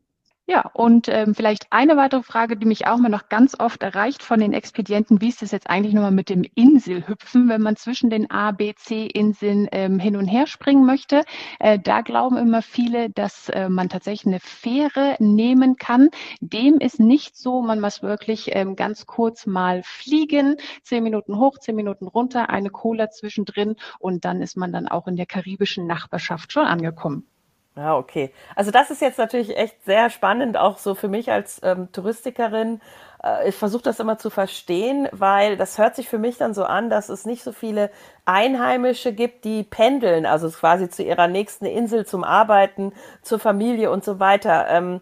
Ja, 0.52 0.70
und 0.74 1.08
ähm, 1.08 1.34
vielleicht 1.34 1.68
eine 1.70 1.96
weitere 1.96 2.24
Frage, 2.24 2.58
die 2.58 2.66
mich 2.66 2.86
auch 2.86 2.98
mal 2.98 3.08
noch 3.08 3.30
ganz 3.30 3.58
oft 3.58 3.82
erreicht 3.84 4.22
von 4.22 4.42
den 4.42 4.52
Expedienten, 4.52 5.22
wie 5.22 5.30
ist 5.30 5.42
es 5.42 5.52
jetzt 5.52 5.70
eigentlich 5.70 5.94
nochmal 5.94 6.12
mit 6.12 6.28
dem 6.28 6.44
Inselhüpfen, 6.56 7.48
wenn 7.48 7.62
man 7.62 7.78
zwischen 7.78 8.10
den 8.10 8.30
A, 8.30 8.52
B, 8.52 8.74
C-Inseln 8.76 9.70
ähm, 9.72 9.98
hin 9.98 10.18
und 10.18 10.28
her 10.28 10.48
springen 10.48 10.86
möchte? 10.86 11.24
Äh, 11.62 11.80
da 11.80 12.02
glauben 12.02 12.36
immer 12.36 12.62
viele, 12.62 13.10
dass 13.10 13.48
äh, 13.48 13.70
man 13.70 13.88
tatsächlich 13.88 14.28
eine 14.28 14.42
Fähre 14.42 15.16
nehmen 15.20 15.78
kann. 15.78 16.10
Dem 16.42 16.80
ist 16.80 17.00
nicht 17.00 17.38
so. 17.38 17.62
Man 17.62 17.80
muss 17.80 18.04
wirklich 18.04 18.50
ähm, 18.54 18.76
ganz 18.76 19.06
kurz 19.06 19.46
mal 19.46 19.84
fliegen, 19.86 20.58
zehn 20.84 21.02
Minuten 21.02 21.38
hoch, 21.38 21.60
zehn 21.60 21.78
Minuten 21.78 22.08
runter, 22.08 22.50
eine 22.50 22.72
Cola 22.72 23.10
zwischendrin 23.10 23.78
und 24.00 24.26
dann 24.26 24.42
ist 24.42 24.58
man 24.58 24.74
dann 24.74 24.90
auch 24.90 25.08
in 25.08 25.16
der 25.16 25.28
karibischen 25.28 25.88
Nachbarschaft 25.88 26.52
schon 26.52 26.66
angekommen. 26.66 27.26
Ja, 27.76 27.98
okay. 27.98 28.34
Also 28.56 28.70
das 28.70 28.92
ist 28.92 29.02
jetzt 29.02 29.18
natürlich 29.18 29.58
echt 29.58 29.84
sehr 29.86 30.10
spannend, 30.10 30.58
auch 30.58 30.78
so 30.78 30.94
für 30.94 31.08
mich 31.08 31.32
als 31.32 31.62
ähm, 31.64 31.90
Touristikerin. 31.94 32.82
Äh, 33.24 33.50
ich 33.50 33.56
versuche 33.56 33.84
das 33.84 34.00
immer 34.00 34.18
zu 34.18 34.30
verstehen, 34.30 35.08
weil 35.14 35.56
das 35.56 35.78
hört 35.78 35.96
sich 35.96 36.10
für 36.10 36.18
mich 36.18 36.38
dann 36.38 36.54
so 36.54 36.66
an, 36.66 36.90
dass 36.90 37.08
es 37.08 37.26
nicht 37.26 37.44
so 37.44 37.54
viele 37.54 37.90
Einheimische 38.26 39.14
gibt, 39.14 39.46
die 39.46 39.64
pendeln, 39.64 40.26
also 40.26 40.50
quasi 40.50 40.90
zu 40.90 41.02
ihrer 41.04 41.28
nächsten 41.28 41.66
Insel 41.66 42.06
zum 42.06 42.26
Arbeiten, 42.26 42.92
zur 43.22 43.40
Familie 43.40 43.90
und 43.90 44.04
so 44.04 44.20
weiter. 44.20 44.68
Ähm, 44.70 45.02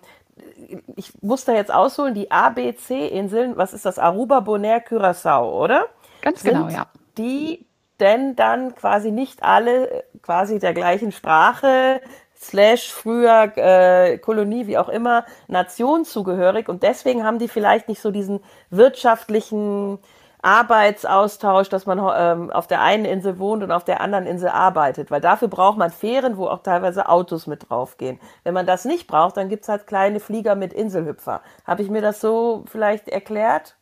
ich 0.96 1.12
muss 1.24 1.46
da 1.46 1.54
jetzt 1.54 1.74
ausholen, 1.74 2.14
die 2.14 2.30
ABC-Inseln, 2.30 3.58
was 3.58 3.74
ist 3.74 3.86
das? 3.86 3.98
Aruba, 3.98 4.42
Bonaire, 4.42 4.82
Curaçao, 4.82 5.52
oder? 5.52 5.88
Ganz 6.22 6.44
genau, 6.44 6.60
Sind 6.60 6.68
genau, 6.68 6.80
ja. 6.80 6.88
Die 7.18 7.66
denn 8.00 8.36
dann 8.36 8.76
quasi 8.76 9.12
nicht 9.12 9.44
alle 9.44 9.90
äh, 9.90 10.04
quasi 10.22 10.60
der 10.60 10.74
gleichen 10.74 11.12
Sprache 11.12 12.02
slash 12.40 12.92
früher 12.92 13.52
äh, 13.58 14.18
Kolonie, 14.18 14.68
wie 14.68 14.78
auch 14.78 14.90
immer, 14.90 15.26
Nation 15.48 16.06
zugehörig 16.06 16.70
und 16.70 16.84
deswegen 16.84 17.24
haben 17.24 17.40
die 17.40 17.48
vielleicht 17.48 17.90
nicht 17.90 18.02
so 18.02 18.12
diesen 18.12 18.40
wirtschaftlichen 18.70 20.00
Arbeitsaustausch, 20.42 21.68
dass 21.70 21.86
man 21.86 22.00
ähm, 22.00 22.50
auf 22.52 22.68
der 22.68 22.82
einen 22.82 23.04
Insel 23.04 23.40
wohnt 23.40 23.62
und 23.62 23.72
auf 23.72 23.84
der 23.84 24.00
anderen 24.00 24.26
Insel 24.26 24.50
arbeitet, 24.50 25.12
weil 25.12 25.20
dafür 25.20 25.50
braucht 25.50 25.78
man 25.78 25.92
Fähren, 25.92 26.38
wo 26.38 26.48
auch 26.48 26.64
teilweise 26.64 27.10
Autos 27.10 27.46
mit 27.46 27.70
draufgehen. 27.70 28.20
Wenn 28.44 28.54
man 28.54 28.66
das 28.66 28.86
nicht 28.86 29.08
braucht, 29.08 29.36
dann 29.36 29.50
gibt's 29.50 29.68
halt 29.68 29.86
kleine 29.86 30.22
Flieger 30.22 30.56
mit 30.56 30.72
Inselhüpfer. 30.72 31.42
Habe 31.66 31.82
ich 31.84 31.90
mir 31.90 32.02
das 32.02 32.22
so 32.22 32.64
vielleicht 32.68 33.10
erklärt? 33.10 33.76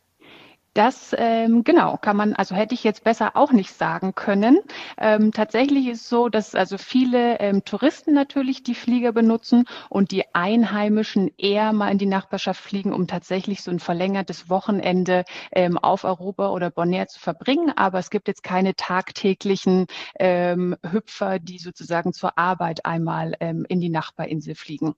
Das 0.74 1.14
ähm, 1.18 1.64
genau 1.64 1.96
kann 1.96 2.16
man, 2.16 2.34
also 2.34 2.54
hätte 2.54 2.74
ich 2.74 2.84
jetzt 2.84 3.02
besser 3.02 3.36
auch 3.36 3.52
nicht 3.52 3.72
sagen 3.72 4.14
können. 4.14 4.60
Ähm, 4.96 5.32
tatsächlich 5.32 5.88
ist 5.88 6.08
so, 6.08 6.28
dass 6.28 6.54
also 6.54 6.78
viele 6.78 7.40
ähm, 7.40 7.64
Touristen 7.64 8.14
natürlich 8.14 8.62
die 8.62 8.76
Flieger 8.76 9.12
benutzen 9.12 9.64
und 9.88 10.12
die 10.12 10.24
Einheimischen 10.34 11.30
eher 11.36 11.72
mal 11.72 11.90
in 11.90 11.98
die 11.98 12.06
Nachbarschaft 12.06 12.60
fliegen, 12.62 12.92
um 12.92 13.08
tatsächlich 13.08 13.62
so 13.62 13.72
ein 13.72 13.80
verlängertes 13.80 14.48
Wochenende 14.50 15.24
ähm, 15.52 15.78
auf 15.78 16.04
Europa 16.04 16.50
oder 16.50 16.70
Bonaire 16.70 17.08
zu 17.08 17.18
verbringen. 17.18 17.72
Aber 17.76 17.98
es 17.98 18.10
gibt 18.10 18.28
jetzt 18.28 18.44
keine 18.44 18.76
tagtäglichen 18.76 19.86
ähm, 20.20 20.76
Hüpfer, 20.88 21.40
die 21.40 21.58
sozusagen 21.58 22.12
zur 22.12 22.38
Arbeit 22.38 22.86
einmal 22.86 23.34
ähm, 23.40 23.66
in 23.68 23.80
die 23.80 23.90
Nachbarinsel 23.90 24.54
fliegen. 24.54 24.94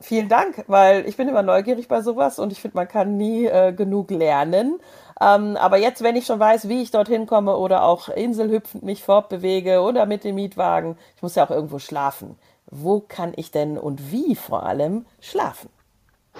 Vielen 0.00 0.28
Dank, 0.28 0.64
weil 0.68 1.08
ich 1.08 1.16
bin 1.16 1.28
immer 1.28 1.42
neugierig 1.42 1.88
bei 1.88 2.02
sowas 2.02 2.38
und 2.38 2.52
ich 2.52 2.60
finde, 2.60 2.76
man 2.76 2.86
kann 2.86 3.16
nie 3.16 3.46
äh, 3.46 3.72
genug 3.72 4.12
lernen. 4.12 4.78
Ähm, 5.20 5.56
aber 5.56 5.76
jetzt, 5.78 6.02
wenn 6.04 6.14
ich 6.14 6.24
schon 6.24 6.38
weiß, 6.38 6.68
wie 6.68 6.82
ich 6.82 6.92
dorthin 6.92 7.26
komme 7.26 7.56
oder 7.56 7.82
auch 7.82 8.08
inselhüpfend 8.08 8.84
mich 8.84 9.02
fortbewege 9.02 9.80
oder 9.80 10.06
mit 10.06 10.22
dem 10.22 10.36
Mietwagen, 10.36 10.96
ich 11.16 11.22
muss 11.22 11.34
ja 11.34 11.44
auch 11.44 11.50
irgendwo 11.50 11.80
schlafen. 11.80 12.38
Wo 12.66 13.00
kann 13.00 13.32
ich 13.34 13.50
denn 13.50 13.76
und 13.76 14.12
wie 14.12 14.36
vor 14.36 14.64
allem 14.64 15.04
schlafen? 15.20 15.68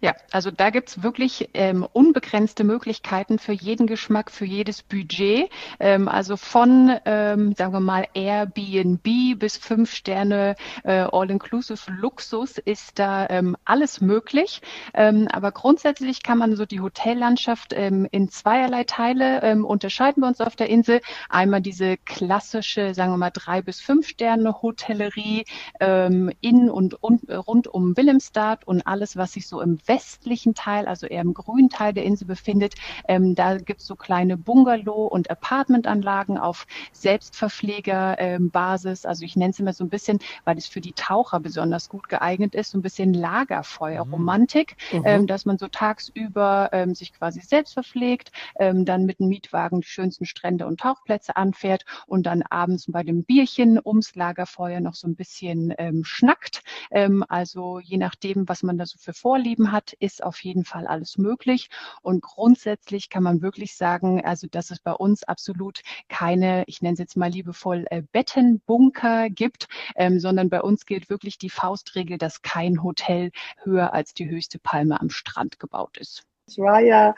Ja, 0.00 0.14
also 0.32 0.50
da 0.50 0.70
gibt's 0.70 1.02
wirklich 1.02 1.48
ähm, 1.54 1.86
unbegrenzte 1.90 2.64
Möglichkeiten 2.64 3.38
für 3.38 3.52
jeden 3.52 3.86
Geschmack, 3.86 4.30
für 4.30 4.44
jedes 4.44 4.82
Budget. 4.82 5.48
Ähm, 5.80 6.08
also 6.08 6.36
von, 6.36 6.92
ähm, 7.04 7.54
sagen 7.54 7.72
wir 7.72 7.80
mal, 7.80 8.06
Airbnb 8.14 9.38
bis 9.38 9.56
fünf 9.56 9.94
Sterne 9.94 10.56
äh, 10.84 11.06
All-Inclusive 11.10 11.90
Luxus 11.90 12.58
ist 12.58 12.98
da 12.98 13.28
ähm, 13.30 13.56
alles 13.64 14.00
möglich. 14.00 14.60
Ähm, 14.92 15.28
aber 15.32 15.52
grundsätzlich 15.52 16.22
kann 16.22 16.38
man 16.38 16.54
so 16.56 16.66
die 16.66 16.80
Hotellandschaft 16.80 17.72
ähm, 17.72 18.06
in 18.10 18.28
zweierlei 18.28 18.84
Teile 18.84 19.56
unterscheiden 19.64 20.20
bei 20.20 20.28
uns 20.28 20.40
auf 20.40 20.56
der 20.56 20.68
Insel. 20.68 21.00
Einmal 21.28 21.60
diese 21.60 21.96
klassische, 21.96 22.94
sagen 22.94 23.12
wir 23.12 23.16
mal, 23.16 23.30
drei 23.30 23.62
bis 23.62 23.80
fünf 23.80 24.08
Sterne 24.08 24.62
Hotellerie 24.62 25.44
in 25.80 26.70
und, 26.70 27.02
und 27.02 27.30
rund 27.30 27.68
um 27.68 27.96
Willemstad 27.96 28.66
und 28.66 28.86
alles, 28.96 29.18
was 29.18 29.34
sich 29.34 29.46
so 29.46 29.60
im 29.60 29.78
westlichen 29.86 30.54
Teil, 30.54 30.86
also 30.86 31.06
eher 31.06 31.20
im 31.20 31.34
grünen 31.34 31.68
Teil 31.68 31.92
der 31.92 32.04
Insel 32.04 32.26
befindet. 32.26 32.76
Ähm, 33.06 33.34
da 33.34 33.58
gibt 33.58 33.82
es 33.82 33.86
so 33.86 33.94
kleine 33.94 34.38
Bungalow- 34.38 35.06
und 35.06 35.30
Apartmentanlagen 35.30 36.38
auf 36.38 36.66
Selbstverpflegerbasis. 36.92 39.04
Ähm, 39.04 39.08
also 39.08 39.26
ich 39.26 39.36
nenne 39.36 39.50
es 39.50 39.60
immer 39.60 39.74
so 39.74 39.84
ein 39.84 39.90
bisschen, 39.90 40.18
weil 40.44 40.56
es 40.56 40.66
für 40.66 40.80
die 40.80 40.94
Taucher 40.94 41.40
besonders 41.40 41.90
gut 41.90 42.08
geeignet 42.08 42.54
ist, 42.54 42.70
so 42.70 42.78
ein 42.78 42.82
bisschen 42.82 43.12
Lagerfeuerromantik, 43.12 44.76
mhm. 44.92 45.02
ähm, 45.04 45.26
dass 45.26 45.44
man 45.44 45.58
so 45.58 45.68
tagsüber 45.68 46.70
ähm, 46.72 46.94
sich 46.94 47.12
quasi 47.12 47.40
selbst 47.40 47.74
verpflegt, 47.74 48.32
ähm, 48.58 48.86
dann 48.86 49.04
mit 49.04 49.20
dem 49.20 49.28
Mietwagen 49.28 49.82
die 49.82 49.88
schönsten 49.88 50.24
Strände 50.24 50.66
und 50.66 50.80
Tauchplätze 50.80 51.36
anfährt 51.36 51.84
und 52.06 52.24
dann 52.24 52.42
abends 52.48 52.90
bei 52.90 53.02
dem 53.02 53.24
Bierchen 53.24 53.78
ums 53.84 54.14
Lagerfeuer 54.14 54.80
noch 54.80 54.94
so 54.94 55.06
ein 55.06 55.16
bisschen 55.16 55.74
ähm, 55.76 56.02
schnackt. 56.02 56.62
Ähm, 56.90 57.22
also 57.28 57.78
je 57.80 57.98
nachdem, 57.98 58.48
was 58.48 58.62
man 58.62 58.78
da 58.78 58.85
so 58.86 58.98
für 58.98 59.12
Vorlieben 59.12 59.72
hat, 59.72 59.92
ist 59.98 60.22
auf 60.22 60.42
jeden 60.42 60.64
Fall 60.64 60.86
alles 60.86 61.18
möglich. 61.18 61.68
Und 62.02 62.22
grundsätzlich 62.22 63.10
kann 63.10 63.22
man 63.22 63.42
wirklich 63.42 63.76
sagen, 63.76 64.24
also 64.24 64.46
dass 64.50 64.70
es 64.70 64.80
bei 64.80 64.92
uns 64.92 65.22
absolut 65.24 65.82
keine, 66.08 66.64
ich 66.66 66.82
nenne 66.82 66.94
es 66.94 66.98
jetzt 66.98 67.16
mal 67.16 67.30
liebevoll, 67.30 67.86
äh, 67.90 68.02
Bettenbunker 68.12 69.30
gibt, 69.30 69.68
ähm, 69.96 70.20
sondern 70.20 70.48
bei 70.48 70.62
uns 70.62 70.86
gilt 70.86 71.10
wirklich 71.10 71.38
die 71.38 71.50
Faustregel, 71.50 72.18
dass 72.18 72.42
kein 72.42 72.82
Hotel 72.82 73.30
höher 73.62 73.92
als 73.92 74.14
die 74.14 74.28
höchste 74.28 74.58
Palme 74.58 75.00
am 75.00 75.10
Strand 75.10 75.58
gebaut 75.58 75.98
ist. 75.98 76.24
Ich 76.48 76.58
war 76.58 76.80
ja 76.80 77.14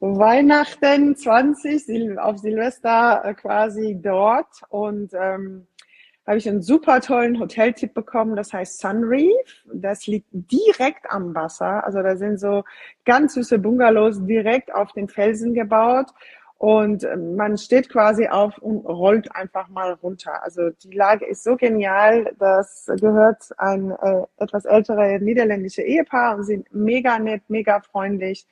Weihnachten 0.00 1.14
20 1.14 2.18
auf 2.18 2.38
Silvester 2.38 3.24
äh, 3.24 3.34
quasi 3.34 3.96
dort 4.02 4.62
und 4.68 5.12
ähm, 5.14 5.68
habe 6.26 6.38
ich 6.38 6.48
einen 6.48 6.62
super 6.62 7.00
tollen 7.00 7.38
Hoteltipp 7.38 7.92
bekommen, 7.92 8.36
das 8.36 8.52
heißt 8.52 8.80
Sunreef. 8.80 9.64
Das 9.72 10.06
liegt 10.06 10.28
direkt 10.32 11.10
am 11.10 11.34
Wasser. 11.34 11.84
Also 11.84 12.02
da 12.02 12.16
sind 12.16 12.38
so 12.38 12.64
ganz 13.04 13.34
süße 13.34 13.58
Bungalows 13.58 14.24
direkt 14.24 14.74
auf 14.74 14.92
den 14.92 15.08
Felsen 15.08 15.54
gebaut. 15.54 16.06
Und 16.56 17.04
äh, 17.04 17.16
man 17.16 17.58
steht 17.58 17.90
quasi 17.90 18.28
auf 18.28 18.56
und 18.58 18.86
rollt 18.86 19.34
einfach 19.34 19.68
mal 19.68 19.92
runter. 19.92 20.42
Also 20.42 20.70
die 20.70 20.92
Lage 20.96 21.26
ist 21.26 21.44
so 21.44 21.56
genial. 21.56 22.32
Das 22.38 22.90
gehört 23.00 23.50
ein 23.58 23.90
äh, 23.90 24.22
etwas 24.38 24.64
ältere 24.64 25.18
niederländische 25.20 25.82
Ehepaar 25.82 26.36
und 26.36 26.44
sind 26.44 26.72
mega 26.72 27.18
nett, 27.18 27.42
mega 27.48 27.80
freundlich. 27.80 28.46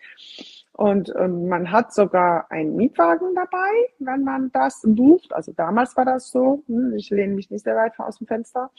Und 0.74 1.12
ähm, 1.18 1.48
man 1.48 1.70
hat 1.70 1.92
sogar 1.92 2.50
einen 2.50 2.76
Mietwagen 2.76 3.34
dabei, 3.34 3.70
wenn 3.98 4.24
man 4.24 4.50
das 4.52 4.80
bucht. 4.82 5.32
Also 5.34 5.52
damals 5.52 5.96
war 5.96 6.06
das 6.06 6.30
so. 6.30 6.62
Hm, 6.66 6.94
ich 6.96 7.10
lehne 7.10 7.34
mich 7.34 7.50
nicht 7.50 7.64
sehr 7.64 7.76
weit 7.76 7.98
aus 7.98 8.18
dem 8.18 8.26
Fenster. 8.26 8.70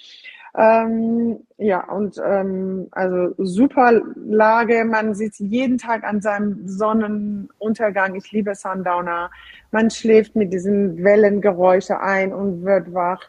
Ähm, 0.56 1.45
ja, 1.58 1.84
und 1.91 2.19
ähm, 2.23 2.88
also 2.91 3.36
super 3.38 4.01
Lage. 4.15 4.86
Man 4.86 5.13
sitzt 5.13 5.39
jeden 5.39 5.77
Tag 5.77 6.03
an 6.03 6.19
seinem 6.21 6.67
Sonnenuntergang. 6.67 8.15
Ich 8.15 8.32
liebe 8.32 8.56
Sundowner. 8.56 9.29
Man 9.71 9.89
schläft 9.91 10.36
mit 10.36 10.51
diesen 10.51 11.03
Wellengeräusche 11.03 11.99
ein 11.99 12.34
und 12.34 12.63
wird 12.65 12.93
wach. 12.93 13.21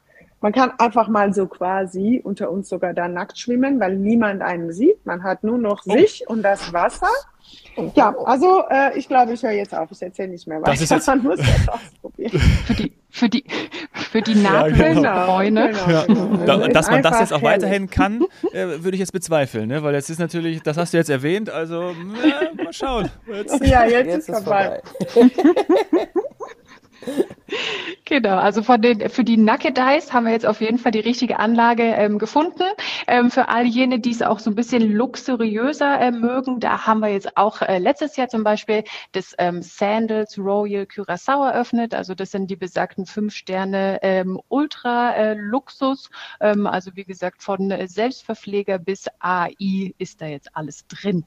Man 0.44 0.52
kann 0.52 0.72
einfach 0.76 1.08
mal 1.08 1.32
so 1.32 1.46
quasi 1.46 2.20
unter 2.22 2.50
uns 2.50 2.68
sogar 2.68 2.92
da 2.92 3.08
nackt 3.08 3.38
schwimmen, 3.38 3.80
weil 3.80 3.96
niemand 3.96 4.42
einen 4.42 4.74
sieht. 4.74 5.06
Man 5.06 5.22
hat 5.22 5.42
nur 5.42 5.56
noch 5.56 5.84
oh. 5.86 5.96
sich 5.96 6.28
und 6.28 6.42
das 6.42 6.70
Wasser. 6.74 7.08
Ja, 7.94 8.14
also 8.26 8.62
äh, 8.68 8.98
ich 8.98 9.08
glaube, 9.08 9.32
ich 9.32 9.42
höre 9.42 9.52
jetzt 9.52 9.74
auf. 9.74 9.90
Ich 9.90 10.02
erzähle 10.02 10.28
nicht 10.28 10.46
mehr 10.46 10.60
weiter. 10.60 10.72
Das 10.72 10.82
ist 10.82 10.90
jetzt 10.90 11.06
Man 11.06 11.22
muss 11.22 11.38
das 11.38 11.66
ausprobieren. 11.66 12.38
Für 12.66 12.74
die, 12.74 12.92
für 13.08 13.28
die, 13.30 13.44
für 13.92 14.20
die 14.20 14.34
Nadelbräune. 14.34 15.70
Genau, 15.70 16.04
genau, 16.06 16.06
genau. 16.06 16.44
Da, 16.44 16.52
Also 16.54 16.66
ist 16.66 16.74
dass 16.74 16.90
man 16.90 17.02
das 17.02 17.20
jetzt 17.20 17.32
auch 17.32 17.42
weiterhin 17.42 17.88
kann, 17.88 18.24
äh, 18.52 18.66
würde 18.82 18.96
ich 18.96 18.98
jetzt 18.98 19.12
bezweifeln, 19.12 19.68
ne? 19.68 19.82
weil 19.82 19.94
jetzt 19.94 20.10
ist 20.10 20.18
natürlich, 20.18 20.62
das 20.62 20.76
hast 20.76 20.92
du 20.92 20.98
jetzt 20.98 21.10
erwähnt, 21.10 21.48
also 21.48 21.90
äh, 21.90 22.62
mal 22.62 22.72
schauen. 22.72 23.08
Jetzt, 23.32 23.64
Ja, 23.64 23.86
jetzt, 23.86 24.06
Jetzt 24.08 24.28
ist 24.28 24.44
vorbei. 24.44 24.82
Genau, 28.04 28.36
also 28.36 28.62
von 28.62 28.82
den, 28.82 29.08
für 29.08 29.24
die 29.24 29.36
Naked 29.36 29.78
Eyes 29.78 30.12
haben 30.12 30.26
wir 30.26 30.32
jetzt 30.32 30.46
auf 30.46 30.60
jeden 30.60 30.78
Fall 30.78 30.92
die 30.92 31.00
richtige 31.00 31.38
Anlage 31.38 31.82
ähm, 31.82 32.18
gefunden. 32.18 32.64
Ähm, 33.06 33.30
für 33.30 33.48
all 33.48 33.64
jene, 33.64 33.98
die 33.98 34.10
es 34.10 34.22
auch 34.22 34.38
so 34.38 34.50
ein 34.50 34.54
bisschen 34.54 34.92
luxuriöser 34.92 36.00
äh, 36.00 36.10
mögen, 36.10 36.60
da 36.60 36.86
haben 36.86 37.00
wir 37.00 37.08
jetzt 37.08 37.36
auch 37.36 37.62
äh, 37.62 37.78
letztes 37.78 38.16
Jahr 38.16 38.28
zum 38.28 38.44
Beispiel 38.44 38.84
das 39.12 39.34
ähm, 39.38 39.62
Sandals 39.62 40.38
Royal 40.38 40.84
Curaçao 40.84 41.46
eröffnet. 41.46 41.94
Also 41.94 42.14
das 42.14 42.30
sind 42.30 42.50
die 42.50 42.56
besagten 42.56 43.06
fünf 43.06 43.34
Sterne 43.34 43.98
ähm, 44.02 44.40
Ultra 44.48 45.14
äh, 45.14 45.34
Luxus. 45.34 46.10
Ähm, 46.40 46.66
also 46.66 46.90
wie 46.94 47.04
gesagt, 47.04 47.42
von 47.42 47.72
Selbstverpfleger 47.86 48.78
bis 48.78 49.06
AI 49.18 49.94
ist 49.98 50.20
da 50.20 50.26
jetzt 50.26 50.54
alles 50.54 50.86
drin. 50.86 51.24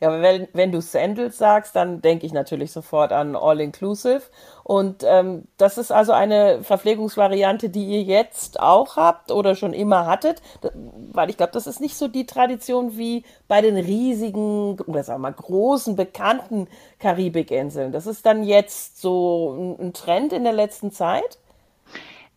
Ja, 0.00 0.22
wenn, 0.22 0.48
wenn 0.52 0.72
du 0.72 0.80
Sandals 0.80 1.38
sagst, 1.38 1.74
dann 1.74 2.00
denke 2.00 2.26
ich 2.26 2.32
natürlich 2.32 2.72
sofort 2.72 3.12
an 3.12 3.34
All-Inclusive. 3.34 4.22
Und 4.62 5.04
ähm, 5.06 5.44
das 5.56 5.78
ist 5.78 5.90
also 5.90 6.12
eine 6.12 6.62
Verpflegungsvariante, 6.62 7.68
die 7.68 7.86
ihr 7.86 8.02
jetzt 8.02 8.60
auch 8.60 8.96
habt 8.96 9.32
oder 9.32 9.54
schon 9.54 9.72
immer 9.72 10.06
hattet, 10.06 10.42
weil 11.12 11.30
ich 11.30 11.36
glaube, 11.36 11.52
das 11.52 11.66
ist 11.66 11.80
nicht 11.80 11.96
so 11.96 12.06
die 12.06 12.26
Tradition 12.26 12.96
wie 12.96 13.24
bei 13.48 13.60
den 13.60 13.76
riesigen 13.76 14.78
oder 14.80 15.02
sagen 15.02 15.20
wir 15.20 15.30
mal 15.30 15.34
großen, 15.34 15.96
bekannten 15.96 16.68
Karibikinseln. 16.98 17.92
Das 17.92 18.06
ist 18.06 18.26
dann 18.26 18.42
jetzt 18.42 19.00
so 19.00 19.76
ein 19.80 19.92
Trend 19.92 20.32
in 20.32 20.44
der 20.44 20.52
letzten 20.52 20.92
Zeit. 20.92 21.38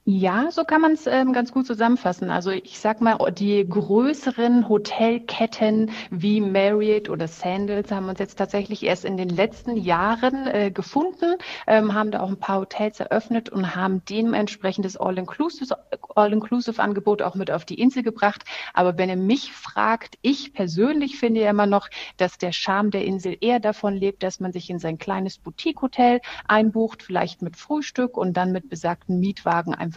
Ja, 0.03 0.49
so 0.49 0.63
kann 0.63 0.81
man 0.81 0.93
es 0.93 1.05
ähm, 1.05 1.31
ganz 1.31 1.51
gut 1.51 1.67
zusammenfassen. 1.67 2.31
Also 2.31 2.49
ich 2.49 2.79
sag 2.79 3.01
mal, 3.01 3.17
die 3.31 3.63
größeren 3.69 4.67
Hotelketten 4.67 5.91
wie 6.09 6.41
Marriott 6.41 7.07
oder 7.07 7.27
Sandals 7.27 7.91
haben 7.91 8.09
uns 8.09 8.17
jetzt 8.17 8.35
tatsächlich 8.35 8.81
erst 8.81 9.05
in 9.05 9.15
den 9.15 9.29
letzten 9.29 9.77
Jahren 9.77 10.47
äh, 10.47 10.71
gefunden, 10.71 11.35
ähm, 11.67 11.93
haben 11.93 12.09
da 12.09 12.21
auch 12.21 12.29
ein 12.29 12.39
paar 12.39 12.61
Hotels 12.61 12.99
eröffnet 12.99 13.49
und 13.49 13.75
haben 13.75 14.01
dementsprechend 14.09 14.85
das 14.85 14.97
All-Inclusive 14.97 15.77
All-Inclusive-Angebot 16.15 17.21
auch 17.21 17.35
mit 17.35 17.51
auf 17.51 17.63
die 17.65 17.79
Insel 17.79 18.01
gebracht. 18.01 18.43
Aber 18.73 18.97
wenn 18.97 19.09
ihr 19.09 19.15
mich 19.17 19.53
fragt, 19.53 20.17
ich 20.23 20.51
persönlich 20.53 21.19
finde 21.19 21.41
ja 21.41 21.51
immer 21.51 21.67
noch, 21.67 21.87
dass 22.17 22.39
der 22.39 22.51
Charme 22.53 22.89
der 22.89 23.05
Insel 23.05 23.37
eher 23.39 23.59
davon 23.59 23.95
lebt, 23.95 24.23
dass 24.23 24.39
man 24.39 24.51
sich 24.51 24.69
in 24.71 24.79
sein 24.79 24.97
kleines 24.97 25.37
Boutique-Hotel 25.37 26.21
einbucht, 26.47 27.03
vielleicht 27.03 27.43
mit 27.43 27.55
Frühstück 27.55 28.17
und 28.17 28.35
dann 28.35 28.51
mit 28.51 28.67
besagten 28.67 29.19
Mietwagen 29.19 29.75
einfach 29.75 29.90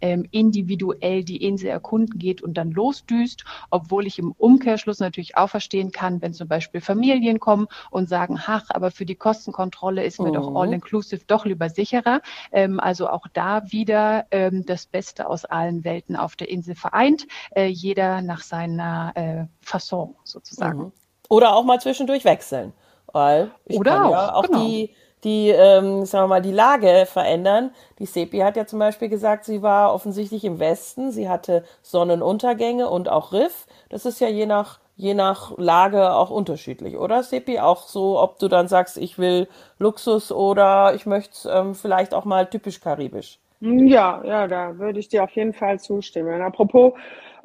ähm, 0.00 0.26
individuell 0.30 1.24
die 1.24 1.42
Insel 1.42 1.68
erkunden 1.68 2.18
geht 2.18 2.42
und 2.42 2.54
dann 2.54 2.70
losdüst, 2.70 3.44
obwohl 3.70 4.06
ich 4.06 4.18
im 4.18 4.32
Umkehrschluss 4.32 4.98
natürlich 4.98 5.36
auch 5.36 5.48
verstehen 5.50 5.92
kann, 5.92 6.20
wenn 6.20 6.32
zum 6.32 6.48
Beispiel 6.48 6.80
Familien 6.80 7.38
kommen 7.40 7.68
und 7.90 8.08
sagen, 8.08 8.38
ach, 8.46 8.64
aber 8.70 8.90
für 8.90 9.06
die 9.06 9.14
Kostenkontrolle 9.14 10.04
ist 10.04 10.20
mir 10.20 10.32
doch 10.32 10.48
Mhm. 10.50 10.56
All-Inclusive 10.56 11.22
doch 11.26 11.44
lieber 11.44 11.68
sicherer. 11.68 12.20
Ähm, 12.52 12.80
also 12.80 13.08
auch 13.08 13.26
da 13.32 13.70
wieder 13.70 14.26
ähm, 14.30 14.64
das 14.66 14.86
Beste 14.86 15.28
aus 15.28 15.44
allen 15.44 15.84
Welten 15.84 16.16
auf 16.16 16.36
der 16.36 16.48
Insel 16.48 16.74
vereint, 16.74 17.26
äh, 17.54 17.66
jeder 17.66 18.22
nach 18.22 18.42
seiner 18.42 19.12
äh, 19.14 19.44
Fasson 19.60 20.16
sozusagen. 20.24 20.78
Mhm. 20.78 20.92
Oder 21.28 21.54
auch 21.54 21.64
mal 21.64 21.80
zwischendurch 21.80 22.24
wechseln. 22.24 22.72
Weil 23.12 23.50
ich 23.64 23.78
Oder 23.78 23.96
kann 23.96 24.10
ja 24.10 24.30
auch, 24.30 24.34
auch 24.34 24.42
genau. 24.46 24.66
die, 24.66 24.94
die 25.24 25.48
ähm, 25.48 26.04
sagen 26.04 26.24
wir 26.24 26.28
mal, 26.28 26.42
die 26.42 26.52
Lage 26.52 27.06
verändern. 27.06 27.70
Die 27.98 28.06
Sepi 28.06 28.38
hat 28.38 28.56
ja 28.56 28.66
zum 28.66 28.78
Beispiel 28.78 29.08
gesagt, 29.08 29.44
sie 29.44 29.62
war 29.62 29.92
offensichtlich 29.92 30.44
im 30.44 30.58
Westen, 30.58 31.10
sie 31.10 31.28
hatte 31.28 31.64
Sonnenuntergänge 31.82 32.88
und 32.88 33.08
auch 33.08 33.32
Riff. 33.32 33.66
Das 33.88 34.06
ist 34.06 34.20
ja 34.20 34.28
je 34.28 34.46
nach, 34.46 34.78
je 34.96 35.14
nach 35.14 35.56
Lage 35.58 36.12
auch 36.12 36.30
unterschiedlich, 36.30 36.96
oder 36.96 37.22
Sepi? 37.22 37.58
Auch 37.58 37.86
so, 37.86 38.20
ob 38.20 38.38
du 38.38 38.48
dann 38.48 38.68
sagst, 38.68 38.96
ich 38.98 39.18
will 39.18 39.48
Luxus 39.78 40.30
oder 40.32 40.94
ich 40.94 41.06
möchte 41.06 41.48
ähm, 41.48 41.74
vielleicht 41.74 42.14
auch 42.14 42.24
mal 42.24 42.46
typisch 42.46 42.80
karibisch. 42.80 43.38
Ja, 43.60 44.22
ja, 44.24 44.46
da 44.46 44.78
würde 44.78 45.00
ich 45.00 45.08
dir 45.08 45.24
auf 45.24 45.30
jeden 45.30 45.52
Fall 45.52 45.80
zustimmen. 45.80 46.40
Apropos 46.42 46.92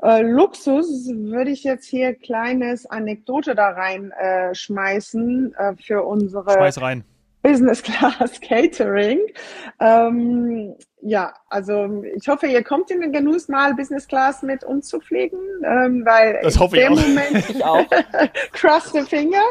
äh, 0.04 0.22
Luxus, 0.22 1.08
würde 1.08 1.50
ich 1.50 1.64
jetzt 1.64 1.88
hier 1.88 2.14
kleines 2.14 2.86
Anekdote 2.86 3.56
da 3.56 3.70
rein 3.70 4.12
äh, 4.12 4.54
schmeißen 4.54 5.56
äh, 5.56 5.76
für 5.78 6.04
unsere 6.04 6.52
schmeiß 6.52 6.82
rein. 6.82 7.04
Business 7.44 7.84
Class 7.84 8.40
Catering. 8.42 9.20
Ähm, 9.80 10.76
ja, 11.02 11.34
also 11.50 12.02
ich 12.16 12.28
hoffe, 12.30 12.48
ihr 12.48 12.64
kommt 12.64 12.90
in 12.90 13.02
den 13.02 13.12
Genuss, 13.12 13.50
mal 13.50 13.74
Business 13.76 14.08
Class 14.08 14.42
mit 14.42 14.64
uns 14.64 14.88
zu 14.88 15.02
fliegen, 15.02 15.38
ähm, 15.64 16.06
weil 16.06 16.40
Das 16.42 16.56
in 16.56 16.62
hoffe 16.62 16.78
ich 16.78 16.88
auch. 16.88 16.90
Moment 16.92 17.50
Ich 17.50 17.64
auch. 17.64 17.86
cross 18.54 18.92
the 18.94 19.02
finger. 19.02 19.44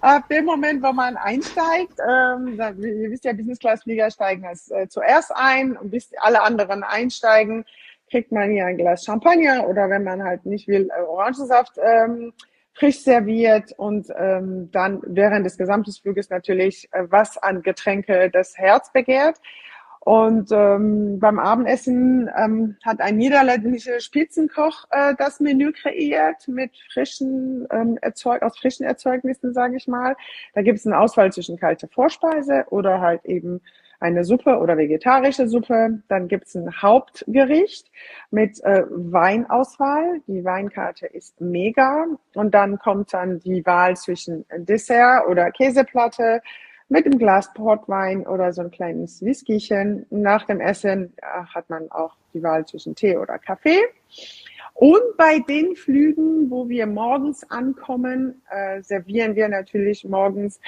Ab 0.00 0.26
dem 0.30 0.46
Moment, 0.46 0.82
wo 0.82 0.92
man 0.92 1.16
einsteigt, 1.18 1.98
ähm, 2.00 2.56
da, 2.56 2.70
ihr 2.70 3.10
wisst 3.10 3.26
ja, 3.26 3.34
Business 3.34 3.58
Class 3.58 3.82
Flieger 3.82 4.10
steigen 4.10 4.46
als 4.46 4.70
äh, 4.70 4.88
zuerst 4.88 5.30
ein 5.34 5.76
und 5.76 5.90
bis 5.90 6.10
alle 6.20 6.42
anderen 6.42 6.82
einsteigen, 6.82 7.66
kriegt 8.10 8.32
man 8.32 8.50
hier 8.50 8.64
ein 8.64 8.78
Glas 8.78 9.04
Champagner 9.04 9.68
oder 9.68 9.90
wenn 9.90 10.04
man 10.04 10.24
halt 10.24 10.46
nicht 10.46 10.66
will, 10.66 10.88
äh, 10.96 11.02
Orangensaft 11.02 11.78
ähm, 11.82 12.32
frisch 12.74 13.00
serviert 13.00 13.72
und 13.76 14.08
ähm, 14.16 14.70
dann 14.72 15.00
während 15.06 15.46
des 15.46 15.56
gesamten 15.56 15.92
Fluges 15.92 16.28
natürlich 16.30 16.88
äh, 16.92 17.04
was 17.08 17.38
an 17.38 17.62
Getränke 17.62 18.30
das 18.30 18.58
Herz 18.58 18.92
begehrt. 18.92 19.38
Und 20.00 20.50
ähm, 20.52 21.18
beim 21.18 21.38
Abendessen 21.38 22.28
ähm, 22.36 22.76
hat 22.84 23.00
ein 23.00 23.16
niederländischer 23.16 24.00
Spitzenkoch 24.00 24.84
äh, 24.90 25.14
das 25.16 25.40
Menü 25.40 25.72
kreiert 25.72 26.46
mit 26.46 26.72
frischen 26.92 27.66
ähm, 27.70 27.96
Erzeug 28.02 28.42
aus 28.42 28.58
frischen 28.58 28.84
Erzeugnissen, 28.84 29.54
sage 29.54 29.76
ich 29.76 29.88
mal. 29.88 30.14
Da 30.54 30.60
gibt 30.60 30.78
es 30.78 30.86
eine 30.86 30.98
Auswahl 30.98 31.32
zwischen 31.32 31.56
kalte 31.56 31.88
Vorspeise 31.88 32.66
oder 32.68 33.00
halt 33.00 33.24
eben 33.24 33.62
eine 34.00 34.24
Suppe 34.24 34.58
oder 34.58 34.76
vegetarische 34.76 35.48
Suppe. 35.48 36.02
Dann 36.08 36.28
gibt 36.28 36.46
es 36.46 36.54
ein 36.54 36.82
Hauptgericht 36.82 37.90
mit 38.30 38.62
äh, 38.64 38.82
Weinauswahl. 38.90 40.20
Die 40.26 40.44
Weinkarte 40.44 41.06
ist 41.06 41.40
mega. 41.40 42.06
Und 42.34 42.54
dann 42.54 42.78
kommt 42.78 43.12
dann 43.12 43.40
die 43.40 43.64
Wahl 43.64 43.96
zwischen 43.96 44.44
Dessert 44.56 45.26
oder 45.28 45.50
Käseplatte 45.50 46.42
mit 46.88 47.06
einem 47.06 47.18
Glas 47.18 47.52
Portwein 47.54 48.26
oder 48.26 48.52
so 48.52 48.62
ein 48.62 48.70
kleines 48.70 49.22
Whiskychen. 49.22 50.06
Nach 50.10 50.44
dem 50.44 50.60
Essen 50.60 51.12
äh, 51.16 51.44
hat 51.54 51.70
man 51.70 51.90
auch 51.90 52.16
die 52.34 52.42
Wahl 52.42 52.66
zwischen 52.66 52.94
Tee 52.94 53.16
oder 53.16 53.38
Kaffee. 53.38 53.80
Und 54.74 55.16
bei 55.16 55.38
den 55.38 55.76
Flügen, 55.76 56.50
wo 56.50 56.68
wir 56.68 56.86
morgens 56.86 57.48
ankommen, 57.48 58.42
äh, 58.50 58.82
servieren 58.82 59.36
wir 59.36 59.48
natürlich 59.48 60.04
morgens 60.04 60.60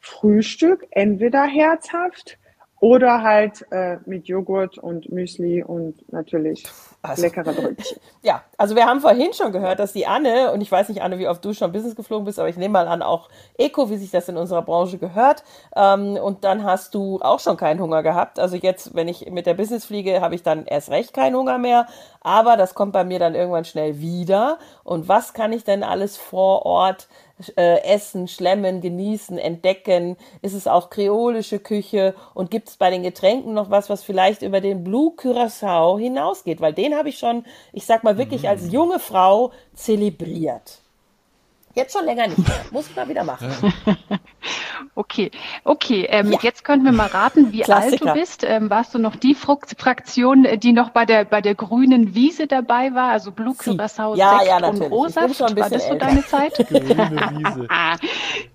Frühstück, 0.00 0.86
entweder 0.90 1.44
herzhaft 1.44 2.38
oder 2.84 3.22
halt 3.22 3.64
äh, 3.70 3.96
mit 4.04 4.26
Joghurt 4.28 4.76
und 4.76 5.10
Müsli 5.10 5.62
und 5.64 5.94
natürlich 6.12 6.64
Also- 7.00 7.22
leckere 7.22 7.54
Brötchen. 7.54 7.98
Ja, 8.22 8.42
also 8.56 8.74
wir 8.74 8.86
haben 8.86 9.00
vorhin 9.00 9.34
schon 9.34 9.52
gehört, 9.52 9.78
dass 9.78 9.92
die 9.92 10.06
Anne, 10.06 10.50
und 10.52 10.62
ich 10.62 10.72
weiß 10.72 10.88
nicht, 10.88 11.02
Anne, 11.02 11.18
wie 11.18 11.28
oft 11.28 11.44
du 11.44 11.52
schon 11.52 11.72
Business 11.72 11.94
geflogen 11.94 12.24
bist, 12.24 12.38
aber 12.38 12.48
ich 12.48 12.56
nehme 12.56 12.72
mal 12.72 12.88
an, 12.88 13.02
auch 13.02 13.28
Eco, 13.58 13.90
wie 13.90 13.98
sich 13.98 14.10
das 14.10 14.28
in 14.30 14.38
unserer 14.38 14.62
Branche 14.62 14.96
gehört. 14.96 15.44
Ähm, 15.76 16.16
und 16.16 16.44
dann 16.44 16.64
hast 16.64 16.94
du 16.94 17.20
auch 17.20 17.38
schon 17.40 17.58
keinen 17.58 17.80
Hunger 17.80 18.02
gehabt. 18.02 18.38
Also 18.38 18.56
jetzt, 18.56 18.94
wenn 18.94 19.08
ich 19.08 19.30
mit 19.30 19.44
der 19.46 19.52
Business 19.54 19.84
fliege, 19.84 20.22
habe 20.22 20.34
ich 20.34 20.42
dann 20.42 20.64
erst 20.66 20.90
recht 20.90 21.12
keinen 21.12 21.36
Hunger 21.36 21.58
mehr. 21.58 21.86
Aber 22.22 22.56
das 22.56 22.74
kommt 22.74 22.92
bei 22.94 23.04
mir 23.04 23.18
dann 23.18 23.34
irgendwann 23.34 23.66
schnell 23.66 24.00
wieder. 24.00 24.58
Und 24.82 25.06
was 25.08 25.34
kann 25.34 25.52
ich 25.52 25.64
denn 25.64 25.82
alles 25.82 26.16
vor 26.16 26.64
Ort 26.64 27.08
äh, 27.56 27.82
essen, 27.82 28.28
schlemmen, 28.28 28.80
genießen, 28.80 29.38
entdecken? 29.38 30.16
Ist 30.42 30.54
es 30.54 30.66
auch 30.66 30.90
kreolische 30.90 31.58
Küche? 31.58 32.14
Und 32.34 32.50
gibt 32.50 32.68
es 32.68 32.76
bei 32.76 32.90
den 32.90 33.02
Getränken 33.02 33.54
noch 33.54 33.70
was, 33.70 33.90
was 33.90 34.04
vielleicht 34.04 34.42
über 34.42 34.60
den 34.60 34.84
Blue 34.84 35.14
Curacao 35.16 35.98
hinausgeht? 35.98 36.60
Weil 36.60 36.72
den 36.72 36.94
habe 36.94 37.08
ich 37.08 37.18
schon, 37.18 37.44
ich 37.72 37.86
sag 37.86 38.04
mal 38.04 38.18
wirklich 38.18 38.48
als 38.48 38.70
junge 38.70 38.98
Frau 38.98 39.52
zelebriert. 39.74 40.83
Jetzt 41.74 41.92
schon 41.96 42.04
länger 42.04 42.28
nicht 42.28 42.38
mehr. 42.38 42.56
Muss 42.70 42.88
ich 42.88 42.96
mal 42.96 43.08
wieder 43.08 43.24
machen. 43.24 43.48
Okay, 44.96 45.30
okay. 45.64 46.06
Ähm, 46.08 46.30
Ja. 46.32 46.38
Jetzt 46.42 46.62
könnten 46.64 46.84
wir 46.84 46.92
mal 46.92 47.06
raten, 47.06 47.52
wie 47.52 47.64
alt 47.64 47.82
Klassiker. 47.82 48.12
du 48.12 48.20
bist. 48.20 48.44
Ähm, 48.44 48.70
warst 48.70 48.94
du 48.94 48.98
noch 48.98 49.16
die 49.16 49.34
Frukt 49.34 49.74
Fraktion, 49.78 50.44
äh, 50.44 50.58
die 50.58 50.72
noch 50.72 50.90
bei 50.90 51.04
der 51.04 51.24
bei 51.24 51.40
der 51.40 51.54
grünen 51.56 52.14
Wiese 52.14 52.46
dabei 52.46 52.94
war, 52.94 53.10
also 53.10 53.32
Blue 53.32 53.54
Sie. 53.58 53.70
Curacao, 53.76 54.14
Ja, 54.14 54.38
Sekt 54.38 54.48
ja, 54.48 54.56
und 54.56 54.62
natürlich. 54.62 54.92
Ein 55.16 55.56
War 55.56 55.70
das 55.70 55.86
so 55.86 55.92
älter. 55.94 56.06
deine 56.06 56.24
Zeit? 56.26 56.54
Grüne 56.68 57.10
Wiese. 57.32 57.68